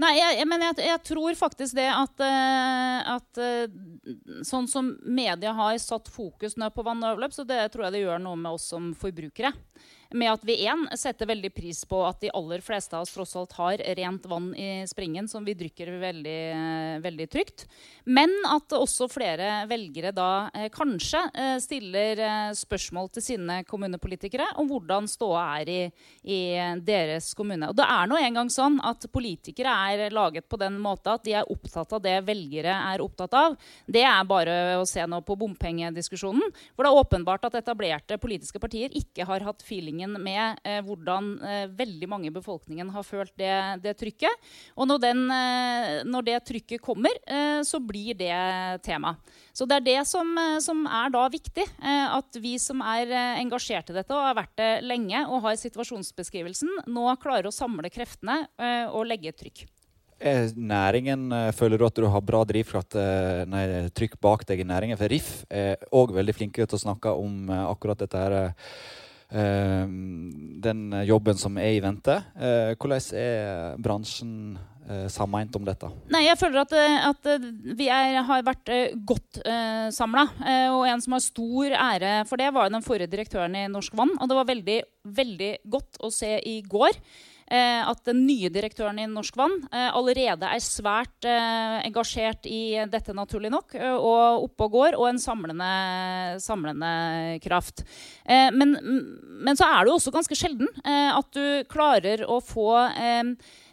Nei, 0.00 0.14
jeg, 0.16 0.36
jeg, 0.38 0.48
men 0.48 0.62
jeg, 0.64 0.76
jeg 0.86 1.00
tror 1.10 1.36
faktisk 1.36 1.76
det 1.76 1.88
at, 1.92 2.22
eh, 2.24 3.08
at 3.16 3.40
eh, 3.42 4.44
Sånn 4.46 4.68
som 4.70 4.94
media 5.04 5.52
har 5.56 5.74
satt 5.82 6.08
fokus 6.08 6.54
nå 6.56 6.70
på 6.72 6.84
vann 6.86 7.02
og 7.02 7.16
avløp, 7.16 7.34
så 7.34 7.44
det 7.44 7.66
tror 7.72 7.88
jeg 7.88 7.96
det 7.96 8.04
gjør 8.04 8.22
noe 8.22 8.38
med 8.38 8.54
oss 8.54 8.70
som 8.72 8.92
forbrukere. 8.96 9.50
Med 10.12 10.32
at 10.32 10.44
vi 10.46 10.56
én 10.66 10.86
setter 10.98 11.28
veldig 11.30 11.52
pris 11.54 11.84
på 11.88 12.00
at 12.06 12.20
de 12.22 12.30
aller 12.34 12.62
fleste 12.64 12.96
av 12.96 13.04
oss 13.04 13.12
tross 13.14 13.36
alt 13.38 13.52
har 13.58 13.82
rent 13.98 14.26
vann 14.30 14.48
i 14.58 14.82
springen 14.90 15.28
som 15.30 15.44
vi 15.46 15.54
drikker 15.54 15.92
veldig, 16.00 16.40
veldig 17.04 17.26
trygt. 17.30 17.66
Men 18.10 18.32
at 18.50 18.74
også 18.74 19.06
flere 19.10 19.64
velgere 19.70 20.12
da 20.16 20.48
eh, 20.54 20.68
kanskje 20.74 21.22
eh, 21.30 21.56
stiller 21.62 22.22
eh, 22.24 22.50
spørsmål 22.58 23.10
til 23.14 23.24
sine 23.24 23.60
kommunepolitikere 23.68 24.48
om 24.60 24.70
hvordan 24.70 25.06
ståa 25.10 25.44
er 25.60 25.70
i, 25.70 25.80
i, 26.24 26.40
deres 26.82 27.30
kommune. 27.38 27.70
Og 27.70 27.78
det 27.78 27.86
er 27.86 28.10
nå 28.10 28.18
engang 28.18 28.50
sånn 28.52 28.80
at 28.86 29.06
politikere 29.12 29.74
er 29.92 30.14
laget 30.14 30.48
på 30.50 30.58
den 30.60 30.80
måten 30.82 31.14
at 31.14 31.26
de 31.26 31.36
er 31.38 31.50
opptatt 31.50 31.94
av 31.96 32.02
det 32.04 32.16
velgere 32.26 32.74
er 32.90 33.04
opptatt 33.04 33.36
av. 33.36 33.56
Det 33.86 34.02
er 34.06 34.26
bare 34.28 34.58
å 34.80 34.86
se 34.88 35.04
nå 35.06 35.22
på 35.26 35.38
bompengediskusjonen, 35.38 36.50
hvor 36.74 36.86
det 36.86 36.90
er 36.90 37.02
åpenbart 37.04 37.46
at 37.46 37.60
etablerte 37.62 38.18
politiske 38.20 38.60
partier 38.62 38.90
ikke 38.96 39.28
har 39.28 39.46
hatt 39.46 39.62
feeling 39.66 39.99
erfaringen 40.00 40.22
med 40.22 40.58
eh, 40.64 40.80
hvordan 40.82 41.40
eh, 41.42 41.68
veldig 41.68 42.08
mange 42.08 42.28
i 42.28 42.32
befolkningen 42.32 42.90
har 42.90 43.02
følt 43.02 43.32
det, 43.36 43.82
det 43.82 43.96
trykket. 43.98 44.30
Og 44.76 44.88
når, 44.88 45.00
den, 45.00 45.30
eh, 45.30 46.04
når, 46.04 46.22
det 46.22 46.44
trykket 46.46 46.80
kommer, 46.82 47.10
eh, 47.26 47.62
så 47.62 47.80
blir 47.80 48.14
det 48.14 48.82
tema. 48.82 49.16
Så 49.52 49.66
det 49.66 49.80
er 49.80 49.86
det 49.86 50.06
som, 50.06 50.36
eh, 50.38 50.58
som 50.60 50.86
er 50.86 51.10
da 51.10 51.28
viktig. 51.28 51.66
Eh, 51.82 52.06
at 52.10 52.36
vi 52.40 52.58
som 52.58 52.80
er 52.80 53.10
engasjert 53.40 53.90
i 53.90 53.96
dette 53.96 54.14
og 54.14 54.24
har 54.24 54.38
vært 54.38 54.56
det 54.56 54.70
lenge 54.84 55.26
og 55.28 55.42
har 55.44 55.56
situasjonsbeskrivelsen, 55.56 56.86
nå 56.86 57.16
klarer 57.20 57.48
å 57.48 57.54
samle 57.54 57.90
kreftene 57.90 58.46
og 58.92 59.06
legge 59.06 59.32
trykk. 59.36 59.62
Næringen, 60.20 61.30
Føler 61.56 61.80
du 61.80 61.86
at 61.86 61.96
du 61.96 62.04
har 62.12 62.24
bra 62.24 62.42
drivkraft, 62.44 62.96
nei, 63.48 63.62
trykk 63.96 64.18
bak 64.20 64.44
deg 64.48 64.60
i 64.60 64.66
næringen? 64.68 64.98
For 65.00 65.08
RIF 65.08 65.30
er 65.48 65.80
òg 65.96 66.12
veldig 66.16 66.34
flinke 66.36 66.66
til 66.66 66.76
å 66.76 66.82
snakke 66.82 67.14
om 67.16 67.48
akkurat 67.48 68.02
dette 68.02 68.20
her 68.20 68.36
den 69.30 70.80
jobben 71.06 71.38
som 71.38 71.58
er 71.60 71.76
i 71.76 71.82
vente. 71.82 72.16
Eh, 72.34 72.72
hvordan 72.74 73.16
er 73.16 73.78
bransjen 73.82 74.32
eh, 74.88 75.06
sammeint 75.12 75.54
om 75.56 75.64
dette? 75.66 75.90
Nei, 76.10 76.24
jeg 76.26 76.38
føler 76.40 76.64
at, 76.64 76.74
eh, 76.74 77.08
at 77.10 77.30
vi 77.78 77.88
er, 77.92 78.20
har 78.26 78.44
vært 78.46 78.72
godt 79.06 79.42
uh, 79.44 79.88
samla. 79.94 80.26
og 80.74 80.84
en 80.90 81.04
som 81.04 81.14
har 81.16 81.24
stor 81.24 81.76
ære 81.78 82.14
for 82.28 82.42
det, 82.42 82.50
var 82.54 82.70
den 82.72 82.84
forrige 82.86 83.12
direktøren 83.12 83.56
i 83.56 83.68
Norsk 83.70 83.94
Vann. 83.98 84.16
Og 84.18 84.30
det 84.30 84.40
var 84.40 84.50
veldig, 84.50 84.80
veldig 85.20 85.52
godt 85.70 86.02
å 86.02 86.12
se 86.14 86.36
i 86.42 86.60
går 86.66 86.98
at 87.50 88.04
den 88.06 88.22
nye 88.28 88.50
direktøren 88.52 89.00
i 89.02 89.08
Norsk 89.10 89.36
Vann 89.38 89.56
eh, 89.72 89.88
allerede 89.88 90.46
er 90.46 90.62
svært 90.62 91.26
eh, 91.26 91.78
engasjert 91.88 92.46
i 92.46 92.78
dette, 92.90 93.14
naturlig 93.16 93.50
nok, 93.50 93.74
og 93.74 94.46
oppe 94.46 94.68
og 94.68 94.76
går, 94.76 94.98
og 94.98 95.08
en 95.08 95.18
samlende, 95.22 95.70
samlende 96.42 96.92
kraft. 97.42 97.82
Men, 98.28 98.76
men, 98.78 99.58
så 99.58 99.66
er 99.66 99.82
det 99.82 99.90
jo 99.90 99.96
også 99.98 100.12
ganske 100.14 100.38
sjelden 100.38 100.68
at 100.84 101.34
du 101.34 101.66
klarer 101.70 102.22
å 102.28 102.38
få 102.44 102.70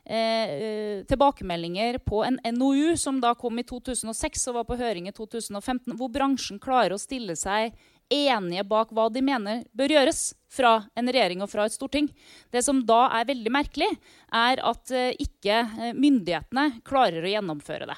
Eh, 0.10 1.04
tilbakemeldinger 1.04 1.98
på 1.98 2.22
en 2.24 2.38
NOU 2.56 2.96
som 2.96 3.18
da 3.20 3.34
kom 3.36 3.60
i 3.60 3.66
2006 3.68 4.46
og 4.48 4.56
var 4.56 4.68
på 4.70 4.78
høring 4.80 5.10
i 5.10 5.12
2015, 5.12 5.98
hvor 6.00 6.08
bransjen 6.14 6.62
klarer 6.64 6.96
å 6.96 7.02
stille 7.02 7.36
seg 7.36 7.76
enige 8.14 8.64
bak 8.68 8.92
hva 8.96 9.08
de 9.14 9.24
mener 9.26 9.64
bør 9.76 9.94
gjøres 9.98 10.22
fra 10.52 10.74
en 10.98 11.12
regjering 11.12 11.44
og 11.44 11.52
fra 11.52 11.68
et 11.68 11.76
storting. 11.76 12.10
Det 12.54 12.64
som 12.66 12.84
da 12.88 13.08
er 13.20 13.28
veldig 13.30 13.54
merkelig, 13.54 13.90
er 14.34 14.62
at 14.64 14.94
eh, 14.96 15.14
ikke 15.20 15.60
eh, 15.64 15.96
myndighetene 15.98 16.80
klarer 16.88 17.26
å 17.26 17.34
gjennomføre 17.34 17.90
det. 17.92 17.98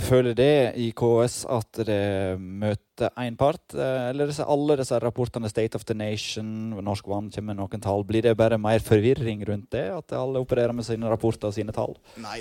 Føler 0.00 0.36
det 0.38 0.54
i 0.80 0.88
KS 0.96 1.42
at 1.52 1.82
det 1.84 2.38
møter 2.38 2.91
én 3.00 3.36
part, 3.36 3.74
eh, 3.74 4.10
eller 4.10 4.26
disse, 4.26 4.44
alle 4.44 4.76
disse 4.76 4.98
rapportene 5.00 5.48
State 5.48 5.74
of 5.76 5.84
the 5.84 5.94
Nation, 5.94 6.70
Norsk 6.84 7.06
Vann 7.08 7.30
kommer 7.30 7.54
med 7.54 7.56
noen 7.56 7.80
tall, 7.80 8.04
blir 8.04 8.22
det 8.22 8.36
bare 8.36 8.58
mer 8.58 8.80
forvirring 8.80 9.44
rundt 9.48 9.70
det? 9.70 9.88
At 9.90 10.12
alle 10.12 10.42
opererer 10.42 10.72
med 10.72 10.84
sine 10.84 11.08
rapporter 11.08 11.48
og 11.48 11.54
sine 11.54 11.72
tall? 11.72 11.96
Nei, 12.20 12.40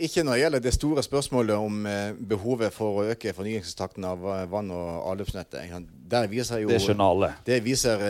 ikke 0.00 0.24
når 0.24 0.32
det 0.32 0.40
gjelder 0.44 0.64
det 0.64 0.74
store 0.74 1.04
spørsmålet 1.04 1.56
om 1.56 1.84
behovet 2.30 2.72
for 2.72 3.02
å 3.02 3.06
øke 3.12 3.34
fornyingstakten 3.36 4.04
av 4.04 4.24
vann- 4.50 4.72
og 4.72 4.88
avløpsnettet. 5.12 5.86
Der 6.10 6.26
viser 6.26 6.64
jo, 6.64 6.68
det 6.72 6.80
skjønner 6.82 7.12
alle. 7.12 7.32
Det 7.44 7.60
viser 7.64 8.00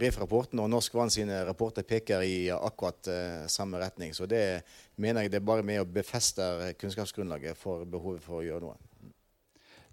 REF-rapporten, 0.00 0.58
og 0.60 0.70
Norsk 0.70 0.94
Vann 0.98 1.10
sine 1.14 1.44
rapporter 1.46 1.86
peker 1.86 2.26
i 2.26 2.50
akkurat 2.50 3.08
samme 3.48 3.78
retning. 3.78 4.12
Så 4.14 4.26
det 4.26 4.64
mener 4.96 5.22
jeg 5.22 5.30
det 5.30 5.42
er 5.42 5.46
bare 5.46 5.62
med 5.62 5.80
å 5.80 5.88
befeste 5.88 6.74
kunnskapsgrunnlaget 6.80 7.56
for 7.56 7.86
behovet 7.88 8.22
for 8.24 8.42
å 8.42 8.46
gjøre 8.46 8.66
noe. 8.66 8.78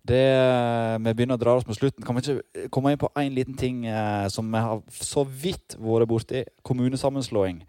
Det, 0.05 0.21
eh, 0.37 0.95
vi 1.01 1.13
begynner 1.17 1.39
å 1.39 1.41
dra 1.41 1.55
oss 1.57 1.65
mot 1.65 1.77
slutten. 1.77 2.05
Kan 2.05 2.17
vi 2.17 2.21
ikke 2.21 2.69
komme 2.73 2.93
inn 2.93 3.01
på 3.01 3.09
én 3.17 3.33
liten 3.33 3.57
ting 3.57 3.85
eh, 3.89 4.27
som 4.29 4.51
vi 4.51 4.61
har 4.61 4.83
så 4.93 5.25
vidt 5.25 5.77
vært 5.81 6.09
borti? 6.11 6.43
Kommunesammenslåing. 6.67 7.63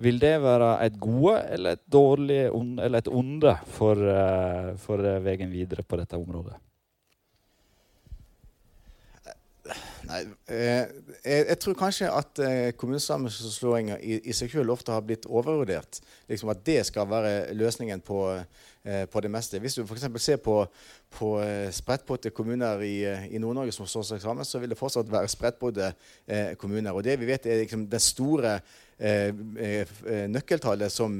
Vil 0.00 0.18
det 0.18 0.38
være 0.42 0.70
et 0.86 0.96
gode 0.98 1.36
eller 1.54 1.76
et 1.76 1.84
dårlig 1.92 2.40
eller 2.48 2.98
et 2.98 3.10
onde 3.12 3.56
for, 3.76 4.00
eh, 4.00 4.70
for 4.80 5.04
veien 5.26 5.52
videre 5.52 5.84
på 5.84 6.00
dette 6.00 6.18
området? 6.18 6.56
Nei, 10.04 10.20
eh, 10.52 10.84
jeg, 11.24 11.44
jeg, 11.48 11.56
tror 11.62 11.76
kanskje 11.78 12.10
at 12.12 12.40
eh, 12.44 12.70
kommunesammenslåinger 12.76 14.02
i, 14.04 14.18
i, 14.28 14.34
seg 14.36 14.52
selv 14.52 14.74
ofte 14.74 14.92
har 14.92 15.04
blitt 15.06 15.24
overvurdert. 15.24 16.00
Liksom 16.28 16.52
At 16.52 16.64
det 16.66 16.82
skal 16.90 17.08
være 17.08 17.54
løsningen 17.56 18.04
på, 18.04 18.20
eh, 18.34 18.66
på 18.84 19.20
det 19.24 19.30
meste. 19.32 19.58
Hvis 19.58 19.78
du 19.78 19.82
f.eks. 19.84 20.06
ser 20.20 20.36
på, 20.44 20.58
på 21.10 21.28
spredtbodde 21.72 22.30
kommuner 22.30 22.80
i, 22.84 23.04
eh, 23.04 23.26
i 23.32 23.38
Nord-Norge 23.38 23.72
som 23.72 23.86
står 23.88 24.02
seg 24.08 24.22
sammen, 24.22 24.44
så 24.44 24.60
vil 24.60 24.72
det 24.72 24.78
fortsatt 24.78 25.10
være 25.12 25.30
sprettbodde 25.32 25.92
eh, 26.26 26.54
kommuner. 26.60 26.92
Og 26.92 27.04
det 27.04 27.18
vi 27.20 27.28
vet 27.30 27.46
er 27.46 27.62
liksom 27.62 27.86
den 27.90 28.00
store 28.00 28.58
Eh, 28.93 28.93
eh, 28.93 28.93
eh, 28.93 28.93
nøkkeltallet 28.94 30.92
som, 30.92 31.16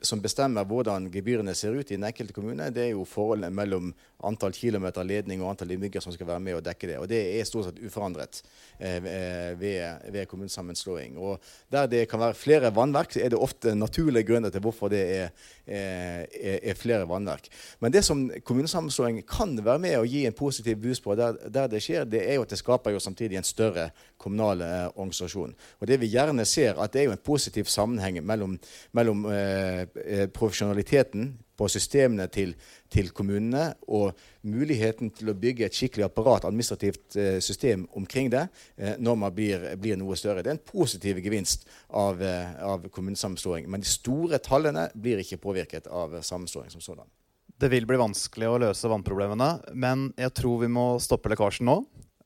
som, 0.00 0.20
bestemmer 0.22 0.64
hvordan 0.68 1.08
gebyrene 1.12 1.54
ser 1.58 1.74
ut 1.74 1.90
i 1.90 1.96
den 1.96 2.06
enkelte 2.06 2.36
kommune, 2.36 2.70
det 2.70 2.84
er 2.84 2.92
jo 2.92 3.04
forholdet 3.08 3.52
mellom 3.52 3.90
antall 4.24 4.54
kilometer 4.56 5.04
ledning 5.04 5.42
og 5.42 5.50
antall 5.50 5.74
innbyggere 5.74 6.04
som 6.04 6.14
skal 6.14 6.28
være 6.28 6.44
med 6.44 6.54
og 6.58 6.64
dekke 6.64 6.88
det. 6.92 6.98
Og 7.02 7.08
det 7.10 7.20
er 7.34 7.48
stort 7.48 7.66
sett 7.68 7.82
uforandret 7.82 8.40
ved, 8.78 9.84
ved 10.14 10.28
kommunesammenslåing. 10.30 11.18
Og 11.18 11.42
der 11.72 11.90
det 11.90 12.04
kan 12.08 12.22
være 12.22 12.38
flere 12.38 12.70
vannverk, 12.74 13.16
er 13.18 13.34
det 13.34 13.40
ofte 13.40 13.74
naturlige 13.74 14.28
grunner 14.30 14.54
til 14.54 14.62
hvorfor 14.64 14.88
det 14.92 15.02
er, 15.02 15.28
er, 15.66 16.58
er 16.62 16.78
flere 16.78 17.08
vannverk. 17.08 17.50
Men 17.80 17.92
det 17.92 18.04
som 18.06 18.26
kommunesammenslåing 18.44 19.22
kan 19.28 19.56
være 19.64 19.82
med 19.82 19.98
å 19.98 20.06
gi 20.08 20.24
en 20.28 20.36
positiv 20.36 20.78
boost 20.82 21.04
på 21.04 21.16
der, 21.18 21.36
der, 21.48 21.68
det 21.70 21.82
skjer, 21.84 22.06
det 22.08 22.22
er 22.24 22.38
jo 22.38 22.46
at 22.46 22.54
det 22.54 22.60
skaper 22.60 22.94
jo 22.94 23.02
samtidig 23.02 23.38
en 23.40 23.46
større 23.46 23.88
kommunal 24.20 24.62
eh, 24.64 24.86
organisasjon. 24.94 25.54
Og 25.80 25.88
det 25.88 26.00
vi 26.02 26.12
gjerne 26.12 26.46
ser, 26.48 26.78
at 26.80 26.93
det 26.94 27.02
er 27.02 27.08
jo 27.08 27.14
en 27.16 27.24
positiv 27.26 27.66
sammenheng 27.70 28.20
mellom, 28.22 28.54
mellom 28.94 29.26
eh, 29.32 29.82
eh, 30.04 30.28
profesjonaliteten 30.30 31.32
på 31.58 31.68
systemene 31.70 32.26
til, 32.32 32.54
til, 32.90 33.10
kommunene 33.14 33.66
og 33.94 34.14
muligheten 34.46 35.10
til 35.14 35.30
å 35.30 35.36
bygge 35.38 35.68
et 35.68 35.76
skikkelig 35.76 36.06
apparat, 36.08 36.46
administrativt 36.48 37.18
eh, 37.20 37.38
system 37.44 37.86
omkring 37.98 38.30
det 38.32 38.46
eh, 38.76 38.94
når 38.98 39.18
man 39.24 39.34
blir, 39.34 39.66
blir, 39.80 39.98
noe 40.00 40.18
større. 40.18 40.42
Det 40.42 40.52
er 40.52 40.58
en 40.58 40.70
positiv 40.70 41.20
gevinst 41.24 41.66
av, 41.90 42.22
eh, 42.22 42.54
av 42.64 42.88
kommunesammenslåing. 42.94 43.68
Men 43.70 43.84
de 43.84 43.90
store 43.90 44.40
tallene 44.42 44.88
blir 44.94 45.22
ikke 45.22 45.42
påvirket 45.42 45.90
av 45.90 46.20
sammenslåing 46.22 46.72
som 46.74 46.84
sådan. 46.84 47.10
Det 47.54 47.70
vil 47.70 47.86
bli 47.86 48.00
vanskelig 48.00 48.48
å 48.50 48.58
løse 48.58 48.90
vannproblemene, 48.90 49.50
men 49.78 50.08
jeg 50.18 50.34
tror 50.34 50.64
vi 50.64 50.72
må 50.74 50.94
stoppe 51.02 51.30
lekkasjen 51.30 51.70
nå 51.70 51.84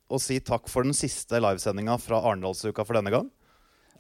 og 0.09 0.23
si 0.25 0.39
takk 0.41 0.71
for 0.73 0.87
den 0.87 0.97
siste 0.97 1.37
livesendinga 1.37 1.99
fra 2.01 2.23
Arendalsuka 2.25 2.87
for 2.89 2.97
denne 2.97 3.13
gang. 3.13 3.29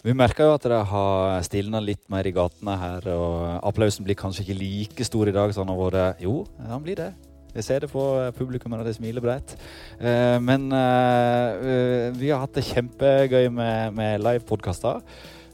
Vi 0.07 0.15
merker 0.15 0.47
jo 0.47 0.55
at 0.55 0.67
det 0.71 0.83
har 0.93 1.41
stilna 1.43 1.81
litt 1.83 2.05
mer 2.13 2.27
i 2.29 2.35
gatene 2.35 2.77
her, 2.79 3.09
og 3.11 3.65
applausen 3.67 4.07
blir 4.07 4.19
kanskje 4.19 4.45
ikke 4.45 4.59
like 4.61 5.07
stor 5.07 5.27
i 5.27 5.35
dag 5.35 5.51
som 5.55 5.67
den 5.67 5.75
har 5.75 5.81
vært. 5.83 6.21
Jo, 6.23 6.45
han 6.71 6.85
blir 6.85 7.01
det. 7.01 7.09
Jeg 7.57 7.65
ser 7.67 7.83
det 7.83 7.89
på 7.91 8.03
publikum 8.37 8.77
og 8.77 8.85
de 8.87 8.93
smiler 8.95 9.25
bredt. 9.25 9.57
Eh, 9.99 10.37
men 10.45 10.69
eh, 10.71 12.13
vi 12.15 12.31
har 12.31 12.45
hatt 12.45 12.55
det 12.55 12.67
kjempegøy 12.69 13.49
med, 13.51 13.97
med 13.97 14.23
livepodkaster. 14.23 15.01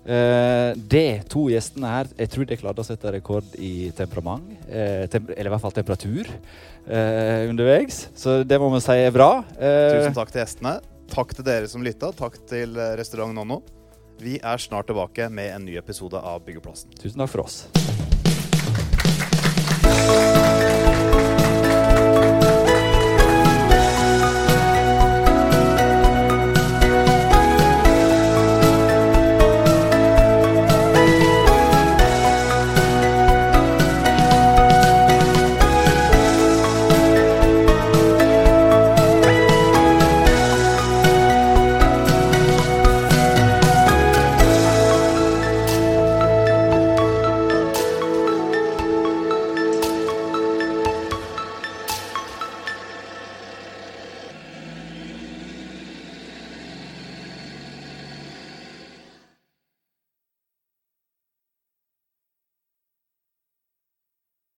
Eh, 0.05 0.75
de 0.77 1.05
to 1.33 1.47
gjestene 1.49 1.89
her 1.89 2.11
jeg 2.19 2.33
tror 2.35 2.49
de 2.51 2.59
klarte 2.61 2.85
å 2.85 2.89
sette 2.89 3.13
rekord 3.15 3.55
i 3.57 3.89
temperament. 3.97 4.51
eller 4.69 5.47
i 5.49 5.55
hvert 5.55 5.63
fall 5.63 5.79
temperatur 5.79 6.29
underveis. 6.85 8.11
Så 8.13 8.43
det 8.45 8.59
må 8.61 8.69
vi 8.75 8.83
si 8.85 8.99
er 9.01 9.15
bra. 9.15 9.39
Tusen 9.57 10.19
takk 10.19 10.35
til 10.35 10.43
gjestene. 10.43 10.75
Takk 11.15 11.33
til 11.39 11.49
dere 11.49 11.73
som 11.73 11.85
lytta. 11.87 12.13
Takk 12.13 12.37
til 12.51 12.77
Restaurant 12.99 13.33
Nonno. 13.33 13.63
Vi 14.23 14.39
er 14.43 14.63
snart 14.63 14.87
tilbake 14.87 15.29
med 15.31 15.51
en 15.55 15.65
ny 15.67 15.79
episode 15.81 16.21
av 16.21 16.45
Byggeplassen. 16.47 16.95
Tusen 17.01 17.19
takk 17.21 17.33
for 17.35 17.47
oss. 17.47 17.84